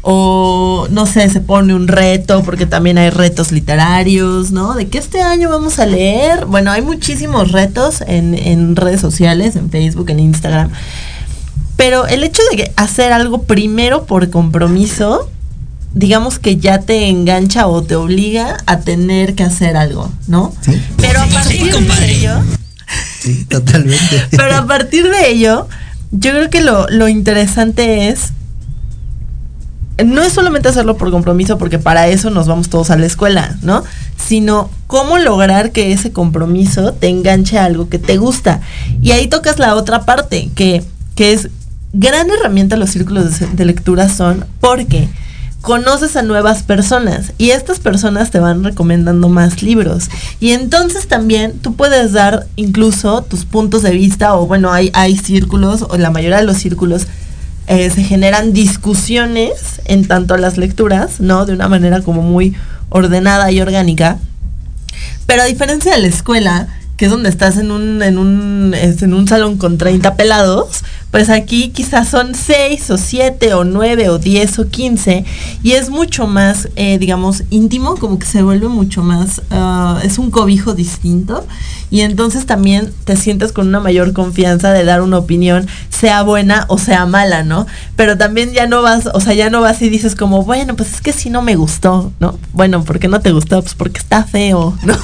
[0.03, 4.75] o no sé, se pone un reto, porque también hay retos literarios, ¿no?
[4.75, 6.47] De que este año vamos a leer.
[6.47, 10.71] Bueno, hay muchísimos retos en, en redes sociales, en Facebook, en Instagram.
[11.77, 15.31] Pero el hecho de hacer algo primero por compromiso,
[15.95, 20.55] digamos que ya te engancha o te obliga a tener que hacer algo, ¿no?
[20.61, 20.81] Sí.
[20.97, 22.43] Pero a partir de ello,
[23.19, 24.27] Sí, totalmente.
[24.31, 25.69] pero a partir de ello,
[26.11, 28.33] yo creo que lo, lo interesante es
[30.05, 33.57] no es solamente hacerlo por compromiso, porque para eso nos vamos todos a la escuela,
[33.63, 33.83] ¿no?
[34.17, 38.61] Sino cómo lograr que ese compromiso te enganche a algo que te gusta.
[39.03, 40.85] Y ahí tocas la otra parte, que,
[41.17, 41.49] que es
[41.93, 45.09] gran herramienta los círculos de, de lectura son porque
[45.61, 50.09] conoces a nuevas personas y estas personas te van recomendando más libros.
[50.41, 55.17] Y entonces también tú puedes dar incluso tus puntos de vista, o bueno, hay, hay
[55.17, 57.07] círculos, o la mayoría de los círculos
[57.67, 61.45] eh, se generan discusiones en tanto a las lecturas, ¿no?
[61.45, 62.55] De una manera como muy
[62.89, 64.19] ordenada y orgánica.
[65.27, 69.15] Pero a diferencia de la escuela, que es donde estás en un, en un, en
[69.15, 70.83] un salón con 30 pelados,
[71.13, 75.25] pues aquí quizás son 6 o 7 o 9 o 10 o 15
[75.63, 80.19] y es mucho más, eh, digamos, íntimo, como que se vuelve mucho más, ah, es
[80.19, 81.47] un cobijo distinto
[81.89, 86.65] y entonces también te sientes con una mayor confianza de dar una opinión, sea buena
[86.67, 87.69] o sea mala, ¿no?
[87.95, 90.95] Pero también ya no vas, o sea, ya no vas y dices como, bueno, pues
[90.95, 92.37] es que si no me gustó, ¿no?
[92.53, 93.63] Bueno, ¿por qué no te gustó?
[93.63, 94.97] Pues porque está feo, ¿no?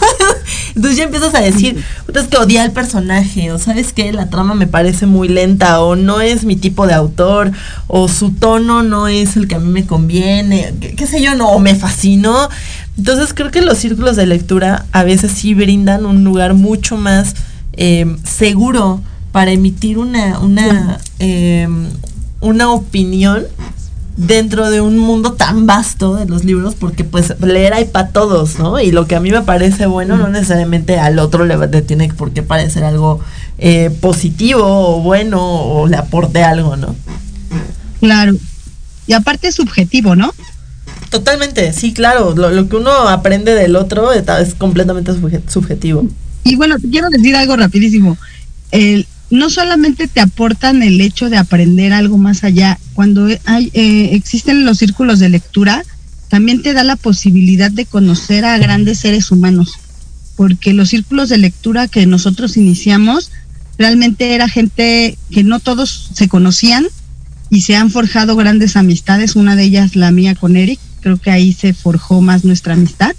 [0.75, 4.29] Entonces ya empiezas a decir, "Puta, es que odié al personaje, o sabes que la
[4.29, 7.53] trama me parece muy lenta, o no es mi tipo de autor,
[7.87, 11.35] o su tono no es el que a mí me conviene, qué, qué sé yo,
[11.35, 12.49] no, o me fascinó.
[12.97, 17.35] Entonces creo que los círculos de lectura a veces sí brindan un lugar mucho más
[17.73, 19.01] eh, seguro
[19.33, 21.69] para emitir una, una, eh,
[22.41, 23.45] una opinión
[24.17, 28.59] dentro de un mundo tan vasto de los libros, porque pues leer hay para todos,
[28.59, 28.79] ¿no?
[28.81, 32.13] Y lo que a mí me parece bueno no necesariamente al otro le, le tiene
[32.15, 33.21] por qué parecer algo
[33.59, 36.95] eh, positivo o bueno o le aporte algo, ¿no?
[38.01, 38.35] Claro.
[39.07, 40.33] Y aparte es subjetivo, ¿no?
[41.11, 42.35] Totalmente, sí, claro.
[42.37, 46.07] Lo, lo que uno aprende del otro es, es completamente subje- subjetivo.
[46.45, 48.17] Y bueno, te quiero decir algo rapidísimo.
[48.71, 54.11] El- no solamente te aportan el hecho de aprender algo más allá, cuando hay, eh,
[54.13, 55.83] existen los círculos de lectura,
[56.29, 59.75] también te da la posibilidad de conocer a grandes seres humanos,
[60.37, 63.33] porque los círculos de lectura que nosotros iniciamos
[63.77, 66.87] realmente era gente que no todos se conocían
[67.51, 71.33] y se han forjado grandes amistades, una de ellas la mía con Eric, creo que
[71.33, 73.17] ahí se forjó más nuestra amistad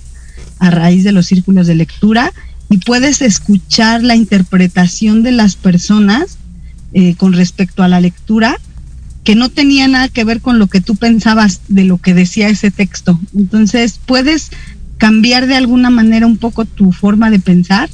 [0.60, 2.32] a raíz de los círculos de lectura
[2.70, 6.38] y puedes escuchar la interpretación de las personas
[6.94, 8.58] eh, con respecto a la lectura
[9.24, 12.48] que no tenía nada que ver con lo que tú pensabas de lo que decía
[12.48, 13.20] ese texto.
[13.36, 14.52] Entonces puedes
[14.98, 17.90] cambiar de alguna manera un poco tu forma de pensar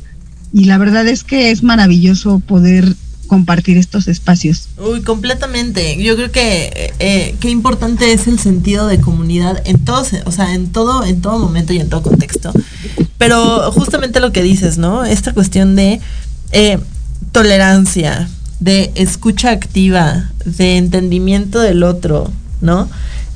[0.53, 2.95] y la verdad es que es maravilloso poder
[3.31, 4.67] compartir estos espacios.
[4.77, 5.95] Uy, completamente.
[6.03, 10.31] Yo creo que eh, eh, qué importante es el sentido de comunidad en todo, o
[10.33, 12.51] sea, en todo, en todo momento y en todo contexto.
[13.17, 15.05] Pero justamente lo que dices, ¿no?
[15.05, 16.01] Esta cuestión de
[16.51, 16.77] eh,
[17.31, 18.27] tolerancia,
[18.59, 22.29] de escucha activa, de entendimiento del otro,
[22.59, 22.89] ¿no?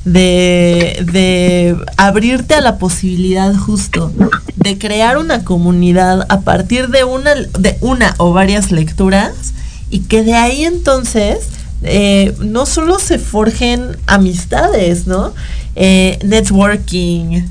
[0.04, 4.12] De, de abrirte a la posibilidad justo
[4.56, 9.54] de crear una comunidad a partir de una, de una o varias lecturas
[9.90, 11.48] y que de ahí entonces
[11.82, 15.32] eh, no solo se forjen amistades, ¿no?
[15.74, 17.42] Eh, networking,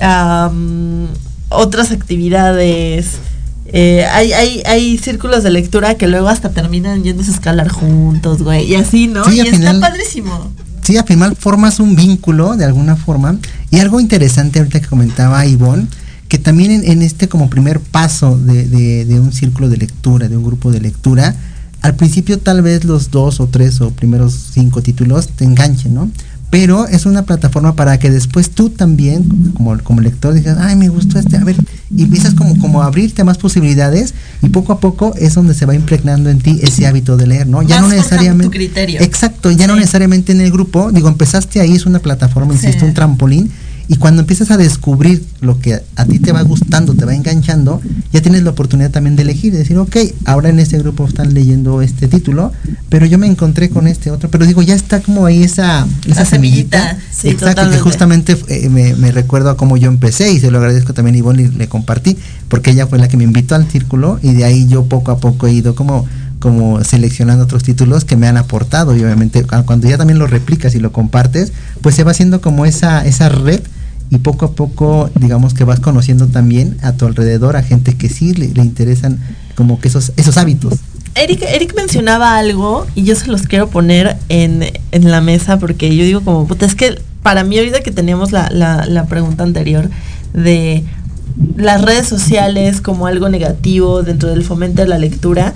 [0.00, 1.08] am,
[1.48, 3.18] otras actividades.
[3.66, 8.42] Eh, hay, hay, hay círculos de lectura que luego hasta terminan yéndose a escalar juntos,
[8.42, 8.64] güey.
[8.64, 9.24] Y así, ¿no?
[9.24, 10.50] Sí, y está padrísimo.
[10.82, 13.36] Sí, al final formas un vínculo de alguna forma.
[13.70, 15.86] Y algo interesante ahorita que comentaba Ivonne,
[16.32, 20.30] que también en, en este como primer paso de, de- de un círculo de lectura,
[20.30, 21.34] de un grupo de lectura,
[21.82, 26.10] al principio tal vez los dos o tres o primeros cinco títulos te enganchen, ¿no?
[26.48, 29.24] pero es una plataforma para que después tú también,
[29.54, 31.56] como, como lector, digas, ay, me gustó este, a ver,
[31.94, 35.64] y empiezas como, como a abrirte más posibilidades y poco a poco es donde se
[35.66, 37.60] va impregnando en ti ese hábito de leer, ¿no?
[37.62, 38.44] Ya Vas no necesariamente...
[38.44, 39.00] tu criterio.
[39.02, 42.84] Exacto, ya no necesariamente en el grupo, digo, empezaste ahí, es una plataforma, insisto, Sí.
[42.86, 43.50] un trampolín,
[43.92, 47.82] y cuando empiezas a descubrir lo que a ti te va gustando, te va enganchando,
[48.10, 51.34] ya tienes la oportunidad también de elegir, de decir, ok, ahora en este grupo están
[51.34, 52.52] leyendo este título,
[52.88, 56.20] pero yo me encontré con este otro, pero digo, ya está como ahí esa, esa
[56.20, 57.76] La semillita, sí, Exacto, totalmente.
[57.76, 61.18] que justamente eh, me, recuerdo a cómo yo empecé y se lo agradezco también a
[61.18, 62.16] Ivonne y le compartí,
[62.48, 65.18] porque ella fue la que me invitó al círculo y de ahí yo poco a
[65.18, 66.06] poco he ido como
[66.38, 70.26] como seleccionando otros títulos que me han aportado y obviamente cu- cuando ya también lo
[70.26, 73.60] replicas y lo compartes, pues se va haciendo como esa esa red
[74.12, 78.10] y poco a poco digamos que vas conociendo también a tu alrededor a gente que
[78.10, 79.18] sí le, interesan
[79.54, 80.74] como que esos esos hábitos.
[81.14, 85.94] Eric, Eric mencionaba algo y yo se los quiero poner en, en la mesa porque
[85.96, 89.44] yo digo como, puta, es que para mí ahorita que teníamos la, la, la pregunta
[89.44, 89.90] anterior
[90.34, 90.84] de
[91.56, 95.54] las redes sociales como algo negativo dentro del fomento de la lectura,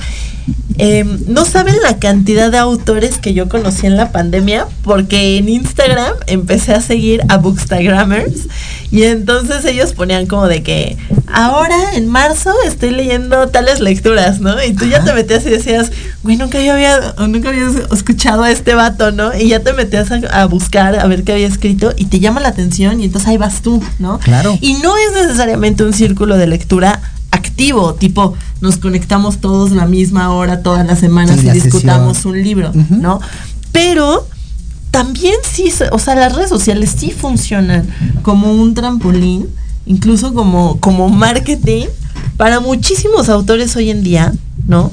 [0.79, 5.49] eh, no saben la cantidad de autores que yo conocí en la pandemia porque en
[5.49, 8.47] Instagram empecé a seguir a Bookstagrammers
[8.91, 10.97] y entonces ellos ponían como de que
[11.33, 14.63] ahora en marzo estoy leyendo tales lecturas, ¿no?
[14.63, 15.91] Y tú ya te metías y decías,
[16.23, 19.37] güey, nunca había, había- nunca habías escuchado a este vato, ¿no?
[19.37, 22.41] Y ya te metías a, a buscar a ver qué había escrito y te llama
[22.41, 24.19] la atención y entonces ahí vas tú, ¿no?
[24.21, 24.57] Claro.
[24.61, 27.01] Y no es necesariamente un círculo de lectura
[27.57, 32.35] activo, tipo nos conectamos todos la misma hora todas las semanas y la discutamos sesión.
[32.35, 32.73] un libro.
[32.91, 33.19] ¿no?
[33.73, 34.27] Pero
[34.91, 37.89] también sí, o sea, las redes sociales sí funcionan
[38.23, 39.49] como un trampolín,
[39.87, 41.87] incluso como, como marketing
[42.37, 44.35] para muchísimos autores hoy en día,
[44.67, 44.93] ¿no?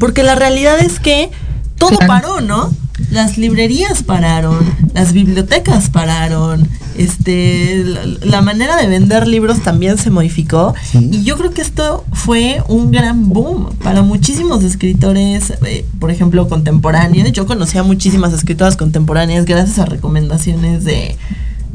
[0.00, 1.30] Porque la realidad es que
[1.78, 2.72] todo paró, ¿no?
[3.10, 4.58] Las librerías pararon,
[4.94, 11.08] las bibliotecas pararon, este, la, la manera de vender libros también se modificó Sí.
[11.12, 16.48] y yo creo que esto fue un gran boom para muchísimos escritores, eh, por ejemplo,
[16.48, 17.32] contemporáneos.
[17.32, 21.16] Yo conocí a muchísimas escritoras contemporáneas gracias a recomendaciones de,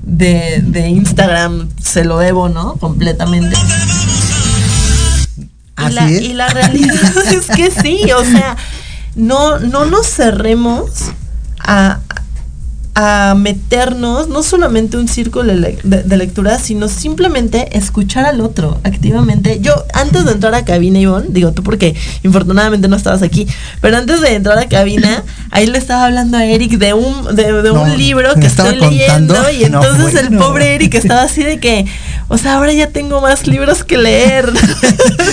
[0.04, 2.76] de, de Instagram, se lo debo, ¿no?
[2.76, 3.56] Completamente.
[5.80, 6.22] Y Así la, es.
[6.22, 6.96] y la realidad
[7.34, 8.58] es que sí, o sea,
[9.16, 10.90] no, no nos cerremos
[11.60, 12.00] a,
[13.00, 18.80] a meternos, no solamente un círculo de, de- de lectura, sino simplemente escuchar al otro
[18.84, 19.60] activamente.
[19.62, 21.94] Yo, antes de entrar a cabina, Ivonne, digo tú porque
[22.24, 23.48] infortunadamente no estabas aquí,
[23.82, 27.54] pero antes de entrar a cabina, ahí le estaba hablando a Eric de un, de,
[27.62, 31.44] de No, un libro que estoy leyendo y No, entonces el pobre Eric estaba así
[31.44, 31.86] de que,
[32.30, 34.52] o sea, ahora ya tengo más libros que leer.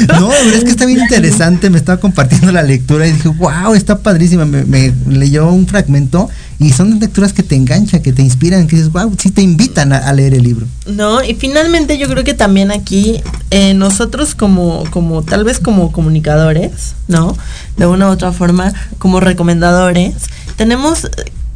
[0.08, 3.74] No, pero es que está bien interesante, me estaba compartiendo la lectura y dije, wow,
[3.74, 6.28] está padrísima, me, me leyó un fragmento
[6.58, 9.92] y son lecturas que te enganchan, que te inspiran, que dices, wow, sí te invitan
[9.92, 10.66] a, leer el libro.
[10.86, 15.90] No, y finalmente yo creo que también aquí eh, nosotros como, como tal vez como
[15.90, 17.36] comunicadores, ¿no?
[17.76, 20.14] De una u otra forma, como recomendadores,
[20.56, 21.10] tenemos,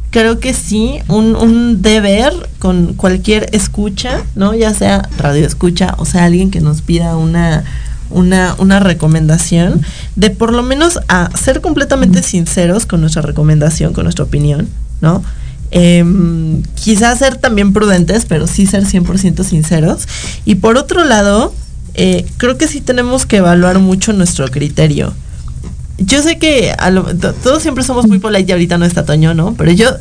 [0.09, 4.53] creo que sí, un, un deber con cualquier escucha, ¿no?
[4.53, 7.63] Ya sea radio escucha, o sea, alguien que nos pida una,
[8.09, 9.81] una, una recomendación,
[10.15, 14.67] de por lo menos a ser completamente sinceros con nuestra recomendación, con nuestra opinión,
[15.01, 15.23] ¿no?
[15.71, 20.07] Em, quizás ser también prudentes, pero sí ser 100% sinceros.
[20.45, 21.53] Y por otro lado,
[21.93, 25.13] eh, creo que sí tenemos que evaluar mucho nuestro criterio.
[25.97, 29.05] Yo sé que a lo- to- todos siempre somos muy polite y ahorita no está
[29.05, 29.53] Toño, ¿no?
[29.55, 29.95] Pero yo eh,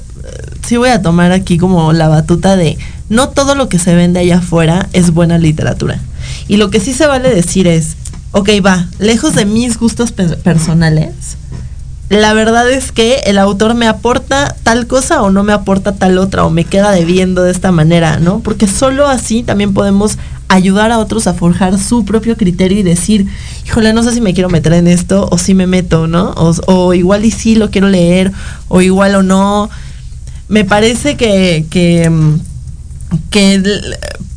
[0.67, 2.79] sí voy a tomar aquí como la batuta de
[3.09, 6.01] no todo lo que se vende allá afuera es buena literatura.
[6.47, 7.97] Y lo que sí se vale decir es,
[8.33, 11.15] ok, va, lejos de mis gustos pe- personales,
[12.09, 16.17] la verdad es que el autor me aporta tal cosa o no me aporta tal
[16.17, 18.41] otra o me queda debiendo de esta manera, ¿no?
[18.41, 20.17] Porque solo así también podemos
[20.49, 23.27] ayudar a otros a forjar su propio criterio y decir,
[23.67, 26.33] híjole, no sé si me quiero meter en esto o si me meto, ¿no?
[26.67, 28.33] O, igual y sí lo quiero leer
[28.69, 29.69] o igual o no.
[30.49, 32.41] Me parece que, que, mm,
[33.31, 33.63] que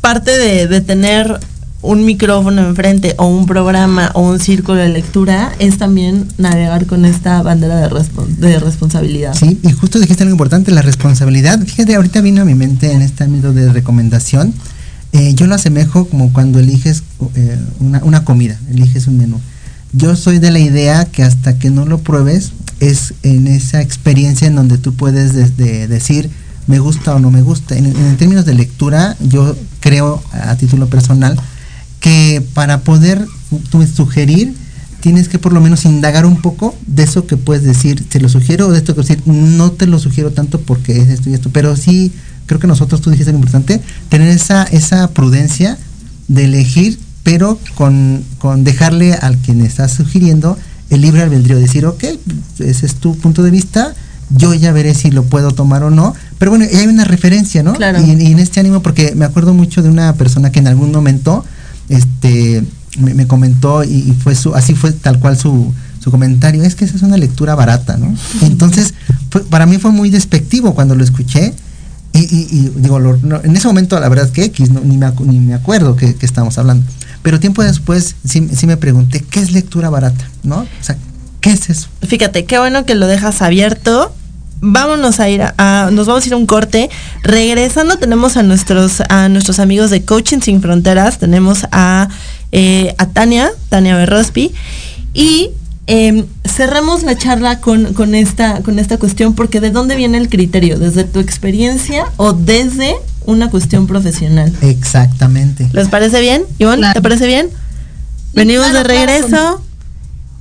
[0.02, 1.40] parte de tener
[1.82, 7.04] un micrófono enfrente o un programa o un círculo de lectura es también navegar con
[7.04, 9.34] esta bandera de, respon- de responsabilidad.
[9.34, 11.60] Sí, y justo dijiste algo importante, la responsabilidad.
[11.60, 14.54] Fíjate, ahorita vino a mi mente en este ámbito de recomendación.
[15.12, 17.02] eh, yo lo asemejo como cuando eliges
[17.34, 19.40] eh, una, una comida, eliges un menú.
[19.92, 24.46] Yo soy de la idea que hasta que no lo pruebes es en esa experiencia
[24.46, 26.30] en donde tú puedes desde decir
[26.66, 27.76] me gusta o no me gusta.
[27.76, 31.36] En términos de lectura, yo creo a título personal
[32.02, 33.26] que para poder
[33.94, 34.54] sugerir
[35.00, 38.28] tienes que por lo menos indagar un poco de eso que puedes decir, te lo
[38.28, 41.34] sugiero, o de esto que decir, no te lo sugiero tanto porque es esto y
[41.34, 42.12] esto, pero sí,
[42.46, 45.78] creo que nosotros, tú dijiste algo importante, tener esa, esa prudencia
[46.28, 50.58] de elegir, pero con, con dejarle al quien estás sugiriendo
[50.90, 52.04] el libre albedrío, decir, ok,
[52.58, 53.94] ese es tu punto de vista,
[54.30, 57.74] yo ya veré si lo puedo tomar o no, pero bueno, hay una referencia, ¿no?
[57.74, 58.00] Claro.
[58.00, 60.90] Y, y en este ánimo, porque me acuerdo mucho de una persona que en algún
[60.90, 61.44] momento,
[61.96, 62.62] este,
[62.98, 65.72] me, me comentó y, y fue su, así fue tal cual su,
[66.02, 68.14] su comentario, es que esa es una lectura barata, ¿no?
[68.42, 68.94] Entonces,
[69.30, 71.54] fue- para mí fue muy despectivo cuando lo escuché.
[72.14, 74.98] Y, y- y digo, lo- no, en ese momento la verdad que X, no, ni,
[74.98, 76.84] me, ni me acuerdo que, que estábamos hablando.
[77.22, 80.28] Pero tiempo después sí, sí me pregunté, ¿qué es lectura barata?
[80.42, 80.56] ¿No?
[80.58, 80.96] O sea,
[81.40, 81.88] ¿qué es eso?
[82.06, 84.14] Fíjate, qué bueno que lo dejas abierto.
[84.64, 86.88] Vámonos a ir a, a- nos vamos a ir a un corte.
[87.24, 91.18] Regresando tenemos a nuestros a nuestros amigos de Coaching Sin Fronteras.
[91.18, 92.08] Tenemos a,
[92.52, 94.52] eh, a Tania, Tania Berrospi.
[95.14, 95.50] Y
[95.88, 100.28] eh, cerramos la charla con, con esta, con esta cuestión porque ¿de dónde viene el
[100.28, 100.78] criterio?
[100.78, 102.94] ¿Desde tu experiencia o desde
[103.26, 104.52] una cuestión profesional?
[104.62, 105.68] Exactamente.
[105.72, 106.44] ¿Les parece bien?
[106.60, 106.94] Ivonne, Claro.
[106.94, 107.48] ¿te parece bien?
[108.32, 109.26] Venimos claro, de regreso.
[109.28, 109.62] claro.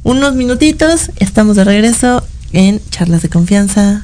[0.03, 1.09] Unos minutitos.
[1.17, 4.03] Estamos de regreso en Charlas de Confianza.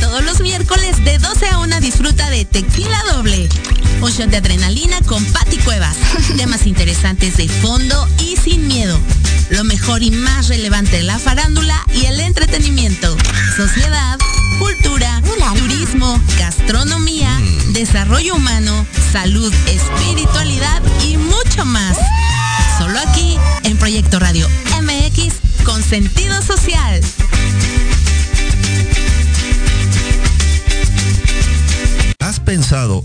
[0.00, 3.48] Todos los miércoles de 12 a 1 disfruta de Tequila Doble.
[4.00, 5.96] Un de adrenalina con Patti Cuevas.
[6.36, 8.96] Temas interesantes de fondo y sin miedo.
[9.50, 13.16] Lo mejor y más relevante de la farándula y el entretenimiento.
[13.56, 14.18] Sociedad,
[14.58, 15.22] cultura,
[15.58, 17.30] turismo, gastronomía,
[17.72, 21.98] desarrollo humano, salud, espiritualidad y mucho más.
[22.78, 24.48] Solo aquí en Proyecto Radio
[24.80, 27.00] MX con sentido social.
[32.18, 33.04] ¿Has pensado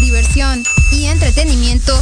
[0.00, 1.96] Diversión y entretenimiento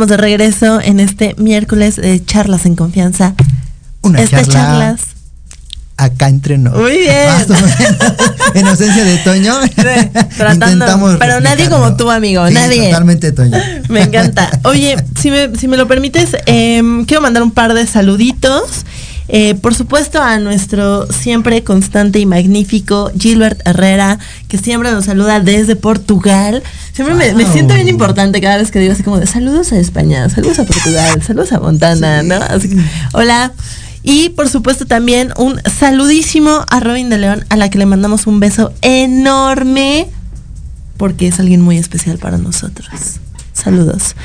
[0.00, 3.34] estamos de regreso en este miércoles de Charlas en Confianza.
[4.00, 5.00] Una Estas charla charlas.
[5.98, 6.74] acá entre nos.
[6.74, 7.26] Muy bien.
[7.26, 8.14] Más o menos.
[8.54, 9.54] en ausencia de Toño.
[10.38, 12.86] Tratando, intentamos pero nadie como tú, amigo, Sí, nadie.
[12.86, 13.58] Totalmente Toño.
[13.90, 14.50] Me encanta.
[14.64, 18.86] Oye, si me, si me lo permites, em, quiero mandar un par de saluditos.
[19.32, 24.18] Eh, por supuesto a nuestro siempre constante y magnífico Gilbert Herrera,
[24.48, 26.64] que siempre nos saluda desde Portugal.
[26.92, 30.28] Siempre me, siento bien importante cada vez que digo así como de saludos a España,
[30.28, 32.34] saludos a Portugal, saludos a Montana, ¿no?
[32.34, 32.76] Así que,
[33.12, 33.52] hola.
[34.02, 38.26] Y por supuesto también un saludísimo a Robin de León, a la que le mandamos
[38.26, 40.08] un beso enorme
[40.96, 42.88] porque es alguien muy especial para nosotros.
[43.52, 44.16] Saludos.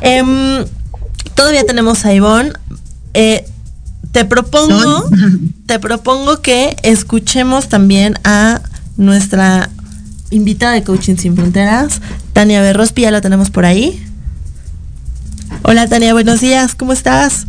[0.00, 0.64] Em,
[1.34, 2.52] todavía tenemos a Ivonne.
[3.12, 3.44] Eh,
[4.12, 5.08] te propongo,
[5.66, 8.60] te propongo que escuchemos también a
[8.96, 9.70] nuestra
[10.30, 12.00] invitada de Coaching Sin Fronteras,
[12.32, 14.04] Tania Berrospi, ya la tenemos por ahí.
[15.62, 17.46] Hola Tania, buenos días, ¿cómo estás?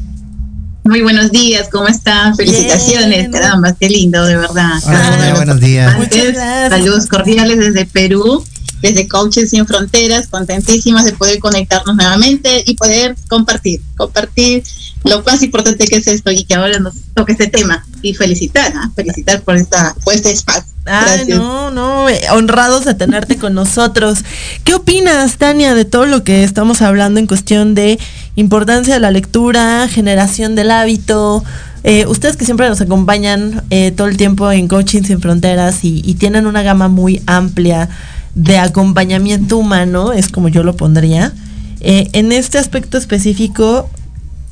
[0.84, 2.36] Muy buenos días, ¿cómo están?
[2.36, 4.80] Felicitaciones, caramba, qué lindo, de verdad.
[4.84, 5.94] Hola, buenos días.
[5.94, 6.36] Antes,
[6.70, 8.44] saludos cordiales desde Perú,
[8.82, 14.64] desde Coaches Sin Fronteras, contentísimas de poder conectarnos nuevamente y poder compartir, compartir
[15.04, 17.86] lo más importante que es esto y que ahora nos toque este tema.
[18.02, 18.90] Y felicitar, ¿ah?
[18.96, 20.72] felicitar por, esta, por este espacio.
[20.86, 24.20] Ay, no, no, eh, honrados de tenerte con nosotros.
[24.64, 28.00] ¿Qué opinas, Tania, de todo lo que estamos hablando en cuestión de
[28.36, 31.44] importancia de la lectura, generación del hábito?
[31.84, 36.02] Eh, ustedes que siempre nos acompañan eh, todo el tiempo en Coaching Sin Fronteras y,
[36.06, 37.90] y tienen una gama muy amplia
[38.36, 41.34] de acompañamiento humano, es como yo lo pondría.
[41.80, 43.90] Eh, en este aspecto específico,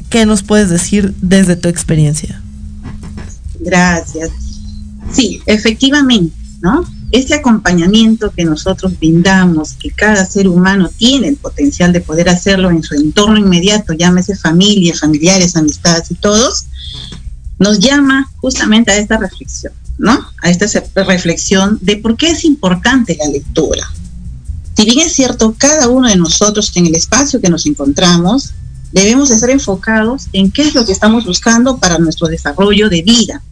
[0.10, 2.42] ¿qué nos puedes decir desde tu experiencia?
[3.60, 4.32] Gracias.
[5.12, 6.86] Sí, efectivamente, ¿no?
[7.12, 12.70] Ese acompañamiento que nosotros brindamos, que cada ser humano tiene el potencial de poder hacerlo
[12.70, 16.66] en su entorno inmediato, llámese familia, familiares, amistades y todos,
[17.58, 20.26] nos llama justamente a esta reflexión, ¿no?
[20.42, 23.88] A esta reflexión de por qué es importante la lectura.
[24.76, 28.54] Si bien es cierto, cada uno de nosotros en el espacio que nos encontramos,
[28.94, 33.02] debemos de estar enfocados en qué es lo que estamos buscando para nuestro desarrollo de
[33.02, 33.44] vida,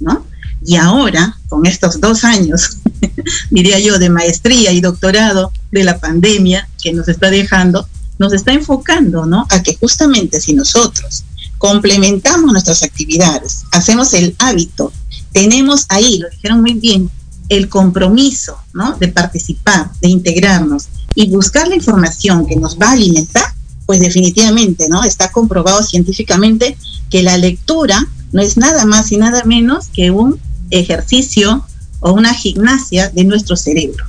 [0.00, 0.26] ¿no?
[0.64, 2.78] Y ahora, con estos dos años,
[3.50, 7.86] diría yo, de maestría y doctorado de la pandemia que nos está dejando,
[8.18, 9.46] nos está enfocando, ¿no?
[9.50, 11.24] A que justamente si nosotros
[11.58, 14.92] complementamos nuestras actividades, hacemos el hábito,
[15.32, 17.10] tenemos ahí, lo dijeron muy bien,
[17.48, 18.96] el compromiso, ¿no?
[18.98, 23.54] De participar, de integrarnos y buscar la información que nos va a alimentar,
[23.86, 25.02] pues definitivamente, ¿no?
[25.04, 26.76] Está comprobado científicamente
[27.10, 30.38] que la lectura no es nada más y nada menos que un
[30.70, 31.66] ejercicio
[31.98, 34.04] o una gimnasia de nuestro cerebro.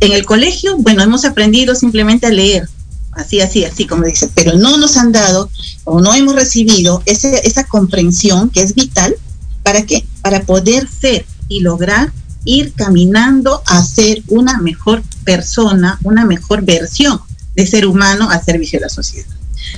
[0.00, 2.68] En el colegio, bueno, hemos aprendido simplemente a leer,
[3.12, 5.50] así, así, así como dice, pero no nos han dado
[5.84, 9.14] o no hemos recibido ese, esa comprensión que es vital
[9.62, 10.06] para qué?
[10.22, 12.12] Para poder ser y lograr
[12.44, 17.20] ir caminando a ser una mejor persona, una mejor versión
[17.54, 19.28] de ser humano al servicio de la sociedad.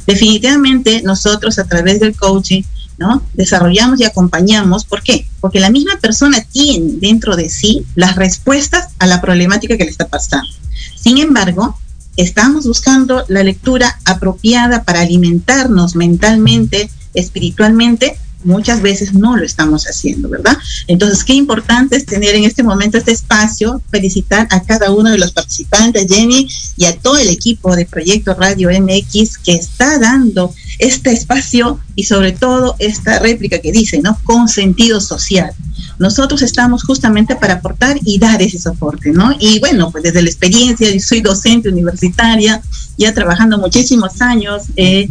[0.07, 2.63] Definitivamente nosotros a través del coaching,
[2.99, 3.23] ¿no?
[3.35, 5.27] Desarrollamos y acompañamos, ¿por qué?
[5.41, 9.91] Porque la misma persona tiene dentro de sí las respuestas a la problemática que le
[9.91, 10.53] está pasando.
[10.95, 11.79] Sin embargo,
[12.17, 20.29] estamos buscando la lectura apropiada para alimentarnos mentalmente, espiritualmente, muchas veces no lo estamos haciendo,
[20.29, 20.57] ¿verdad?
[20.87, 25.19] Entonces, qué importante es tener en este momento este espacio, felicitar a cada uno de
[25.19, 30.55] los participantes, Jenny, y a todo el equipo de Proyecto Radio MX que está dando
[30.81, 34.19] este espacio y sobre todo esta réplica que dice, ¿no?
[34.25, 35.53] Con sentido social.
[35.99, 39.35] Nosotros estamos justamente para aportar y dar ese soporte, ¿no?
[39.39, 42.63] Y bueno, pues desde la experiencia, yo soy docente universitaria,
[42.97, 45.09] ya trabajando muchísimos años, eh,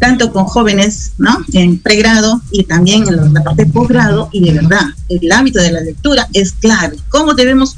[0.00, 1.38] tanto con jóvenes, ¿no?
[1.52, 5.72] En pregrado y también en la parte de posgrado, y de verdad, el hábito de
[5.72, 6.96] la lectura es clave.
[7.08, 7.76] ¿Cómo debemos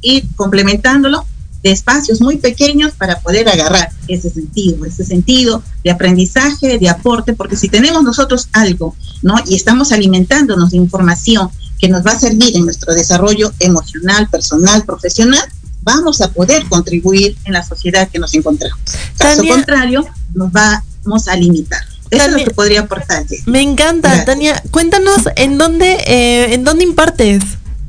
[0.00, 1.24] ir complementándolo?
[1.62, 7.34] De espacios muy pequeños para poder agarrar ese sentido, ese sentido de aprendizaje, de aporte,
[7.34, 9.36] porque si tenemos nosotros algo, ¿no?
[9.46, 14.84] Y estamos alimentándonos de información que nos va a servir en nuestro desarrollo emocional, personal,
[14.84, 15.42] profesional,
[15.82, 18.78] vamos a poder contribuir en la sociedad que nos encontramos.
[19.16, 20.04] Caso Tania- contrario,
[20.34, 21.80] nos vamos a limitar.
[22.10, 23.24] Eso es lo que podría aportar.
[23.46, 24.26] Me encanta, Gracias.
[24.26, 24.62] Tania.
[24.70, 27.42] Cuéntanos en dónde, eh, en dónde impartes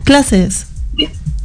[0.06, 0.66] clases.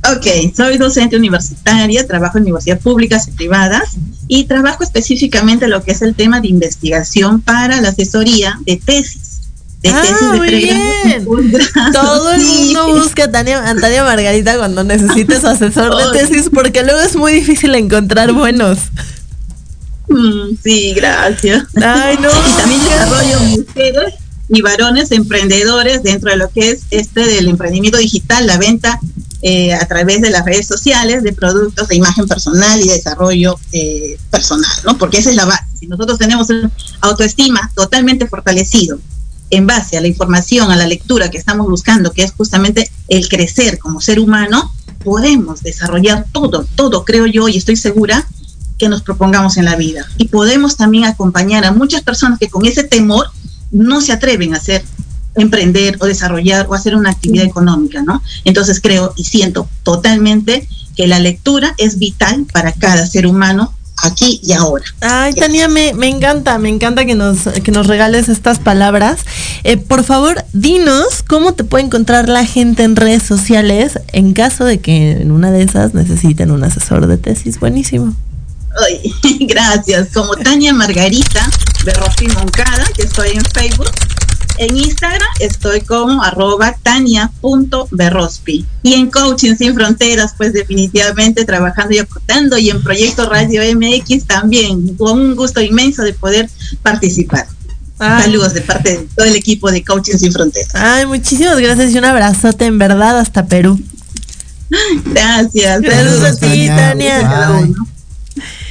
[0.05, 3.97] Ok, soy docente universitaria, trabajo en universidades públicas y privadas
[4.29, 9.41] y trabajo específicamente lo que es el tema de investigación para la asesoría de tesis.
[9.83, 11.25] De Ah, tesis de muy bien.
[11.93, 12.47] Todo el Sí.
[12.75, 17.17] mundo busca a Tania, a Tania Margarita cuando necesites asesor de tesis porque luego es
[17.17, 18.79] muy difícil encontrar buenos.
[20.09, 21.65] Mm, sí, gracias.
[21.77, 22.29] Ay, no.
[22.31, 24.15] Y también desarrollo mujeres
[24.49, 28.99] y varones emprendedores dentro de lo que es este del emprendimiento digital, la venta
[29.43, 34.19] eh, a través de las redes sociales de productos de imagen personal y desarrollo eh,
[34.31, 34.99] personal, ¿no?
[34.99, 35.65] Porque esa es la base.
[35.79, 36.49] Si nosotros tenemos
[37.01, 38.99] autoestima totalmente fortalecido
[39.51, 43.29] en base a la información, a la lectura que estamos buscando, que es justamente el
[43.29, 44.73] crecer como ser humano,
[45.05, 48.27] podemos desarrollar todo, todo, creo yo, y estoy segura
[48.79, 50.07] que nos propongamos en la vida.
[50.19, 53.31] Y podemos también acompañar a muchas personas que con ese temor
[53.71, 54.85] no se atreven a hacer,
[55.41, 58.23] emprender o desarrollar o hacer una actividad económica, ¿no?
[58.45, 63.73] Entonces creo y siento totalmente que la lectura es vital para cada ser humano
[64.03, 64.85] aquí y ahora.
[65.01, 69.21] Ay, Tania, me, me encanta, me encanta que nos, que nos regales estas palabras.
[69.65, 74.65] Eh, por favor, dinos cómo te puede encontrar la gente en redes sociales en caso
[74.65, 77.61] de que en una de esas necesiten un asesor de tesis.
[77.61, 78.15] Buenísimo.
[78.87, 79.13] Ay,
[79.47, 80.09] gracias.
[80.13, 81.49] Como Tania Margarita
[81.85, 83.91] de Rosy Moncada, que estoy en Facebook.
[84.59, 88.67] En Instagram estoy como arroba tania.berrospi.
[88.83, 92.59] Y en Coaching Sin Fronteras, pues definitivamente trabajando y aportando.
[92.59, 96.51] Y en Proyecto Radio MX también, con un gusto inmenso de poder
[96.83, 97.47] participar.
[98.01, 98.25] Ay.
[98.25, 100.75] Saludos de parte de todo el equipo de Coaching Sin Fronteras.
[100.75, 103.81] Ay, muchísimas gracias y un abrazote en verdad hasta Perú.
[105.05, 105.83] Gracias.
[105.85, 107.69] Saludos a ti, Tania.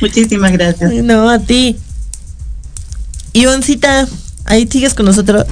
[0.02, 0.94] Muchísimas gracias.
[1.04, 1.78] No, a ti.
[3.34, 4.08] Ivoncita,
[4.48, 5.46] ahí sigues con nosotros.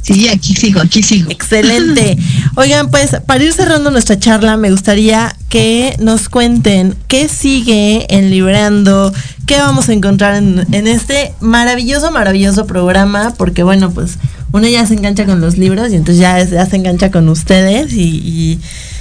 [0.00, 1.30] Sí, aquí sigo, aquí sigo.
[1.30, 2.16] Excelente.
[2.56, 8.30] Oigan, pues para ir cerrando nuestra charla, me gustaría que nos cuenten qué sigue en
[8.30, 9.12] Librando,
[9.44, 14.18] qué vamos a encontrar en, en este maravilloso, maravilloso programa, porque bueno, pues
[14.52, 18.02] uno ya se engancha con los libros y entonces ya, se engancha con ustedes y,
[18.02, 18.60] y-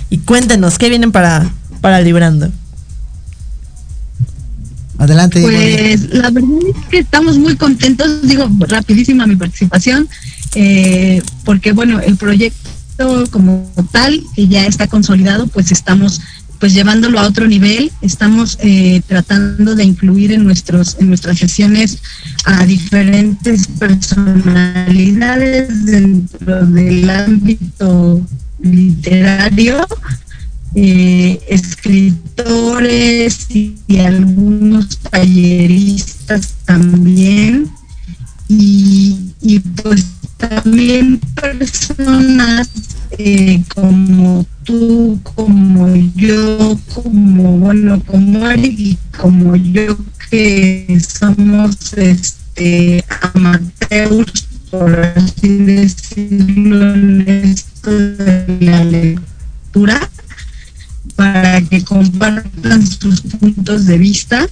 [0.10, 2.50] y cuéntenos qué vienen para, para Librando.
[4.98, 5.42] Adelante.
[5.42, 10.10] Pues la verdad es que estamos muy contentos, digo, rapidísima mi participación,
[10.56, 16.22] eh, porque bueno, el proyecto como tal, que ya está consolidado, pues estamos
[16.60, 22.00] pues llevándolo a otro nivel, estamos eh, tratando de incluir en nuestros en nuestras sesiones
[22.46, 28.26] a diferentes personalidades dentro del ámbito
[28.60, 29.86] literario
[30.76, 37.70] eh, escritores y, algunos talleristas también.
[38.50, 40.06] Y, y pues
[40.38, 42.70] también personas
[43.12, 49.98] eh, como tú, como yo, como bueno, como Eric y como yo
[50.30, 53.04] que somos este
[53.34, 60.10] amateurs por así decirlo en esto de la lectura
[61.18, 64.48] para que compartan sus puntos de vista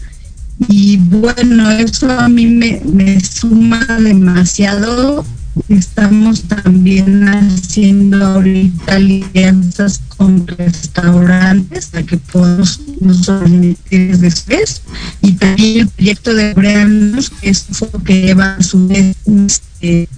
[0.67, 5.25] y bueno, eso a mí me, me suma demasiado.
[5.69, 14.81] Estamos también haciendo ahorita alianzas con restaurantes para que podamos nos transmitir después
[15.21, 19.15] y también el proyecto de Breanos, que es un que lleva a su vez
[19.47, 20.09] este,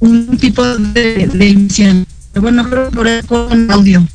[0.00, 2.06] un tipo de, de emisión.
[2.34, 4.06] Bueno, creo que por con audio.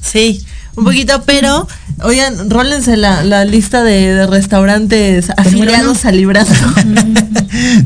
[0.00, 0.44] Sí,
[0.76, 1.66] un poquito, pero
[2.02, 6.52] oigan, rólense la, la lista de, de restaurantes afiliados a Librando.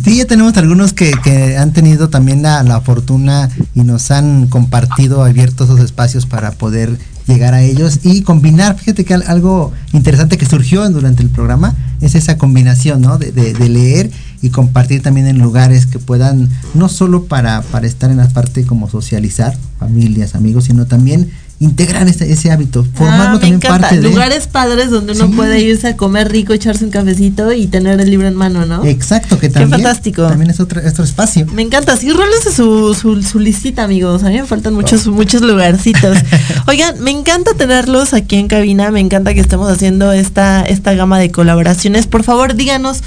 [0.05, 4.47] Sí, ya tenemos algunos que, que han tenido también la, la fortuna y nos han
[4.49, 8.77] compartido, abierto esos espacios para poder llegar a ellos y combinar.
[8.79, 13.19] Fíjate que al- algo interesante que surgió durante el programa es esa combinación, ¿no?
[13.19, 14.11] De, de- de leer
[14.43, 18.65] y compartir también en lugares que puedan, no solo para, para estar en la parte
[18.65, 21.31] como socializar, familias, amigos, sino también
[21.63, 24.09] integrar ese, ese hábito, formarlo Ah, también parte de...
[24.09, 25.33] Lugares padres donde uno Sí.
[25.35, 28.83] puede irse a comer rico, echarse un cafecito y tener el libro en mano, ¿no?
[28.87, 30.27] Exacto, que Qué también, fantástico.
[30.27, 31.45] también es otro, otro espacio.
[31.53, 34.23] Me encanta, sí, rólense su, su, su listita, amigos.
[34.25, 36.17] A mí me faltan muchos, muchos lugarcitos.
[36.67, 41.19] Oigan, me encanta tenerlos aquí en cabina, me encanta que estemos haciendo esta, esta gama
[41.19, 42.07] de colaboraciones.
[42.07, 43.01] Por favor, díganos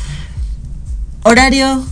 [1.23, 1.83] horario,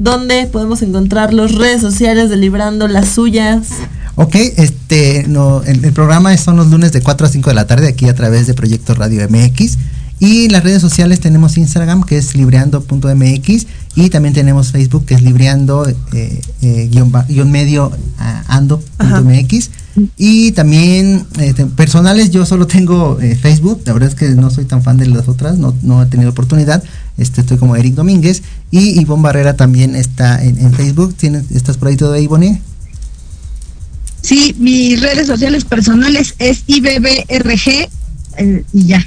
[0.00, 3.68] dónde podemos encontrarlos, redes sociales de Librando, las suyas.
[4.16, 7.66] Ok, este, no, el, el programa son los lunes de 4 a 5 de la
[7.68, 9.78] tarde aquí a través de Proyecto Radio MX.
[10.18, 15.22] Y las redes sociales tenemos Instagram que es libreando.mx y también tenemos Facebook que es
[15.22, 17.90] libreando eh, eh, guion, ba- guion medio
[18.48, 19.70] ando.mx.
[20.16, 24.64] Y también este, personales, yo solo tengo eh, Facebook, la verdad es que no soy
[24.64, 26.82] tan fan de las otras, no, no he tenido oportunidad.
[27.20, 31.14] Este, estoy como Eric Domínguez y Ivonne Barrera también está en, Facebook.
[31.14, 32.62] ¿Tienes, ¿Estás por ahí todo, Ivonne?
[34.22, 37.90] Sí, mis redes sociales personales es IBBRG
[38.38, 39.06] eh, y ya.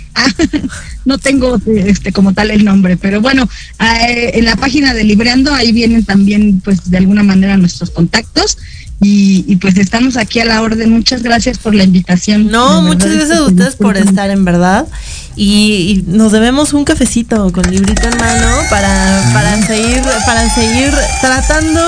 [1.06, 3.50] no tengo este como tal el nombre, pero bueno,
[3.80, 8.58] eh, en la página de Libreando ahí vienen también pues de alguna manera nuestros contactos
[9.04, 10.90] y, y, pues estamos aquí a la orden.
[10.92, 12.48] Muchas gracias por la invitación.
[12.48, 14.88] No, muchas gracias a ustedes por estar en verdad.
[15.36, 20.92] Y, y nos debemos un cafecito con librito en mano para, para seguir, para seguir
[21.22, 21.82] tratando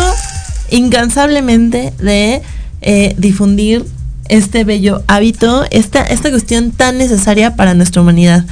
[0.72, 2.42] incansablemente de
[2.82, 3.86] eh, difundir
[4.28, 8.46] este bello hábito, esta, esta cuestión tan necesaria para nuestra humanidad.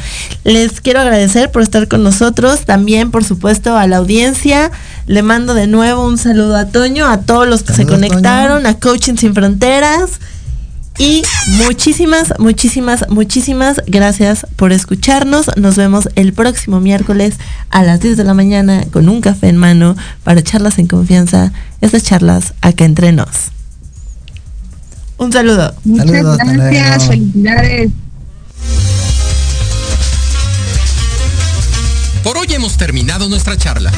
[0.44, 4.72] Les quiero agradecer por estar con nosotros, también por supuesto a la audiencia.
[5.08, 8.76] Le mando de nuevo un saludo a Toño, a todos los que se conectaron, a
[8.80, 10.20] Coaching Sin Fronteras.
[11.00, 11.24] Y
[11.66, 15.50] muchísimas, muchísimas, muchísimas gracias por escucharnos.
[15.58, 17.36] Nos vemos el próximo miércoles
[17.72, 21.52] a las 10 de la mañana con un café en mano para charlas en confianza.
[21.82, 23.54] Estas charlas acá entre nos.
[25.24, 25.74] Un saludo.
[25.86, 27.92] Muchas Saludos, gracias, felicidades.
[32.24, 33.92] Por hoy hemos terminado nuestra charla.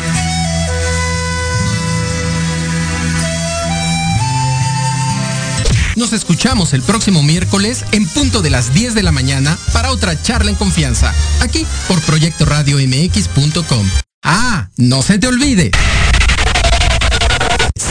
[5.95, 10.21] Nos escuchamos el próximo miércoles en punto de las 10 de la mañana para otra
[10.21, 13.87] charla en confianza, aquí por Proyecto Radio MX.com.
[14.21, 15.71] Ah, no se te olvide.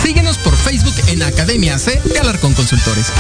[0.05, 2.19] Síguenos por Facebook en Academia C de
[2.53, 3.11] Consultores.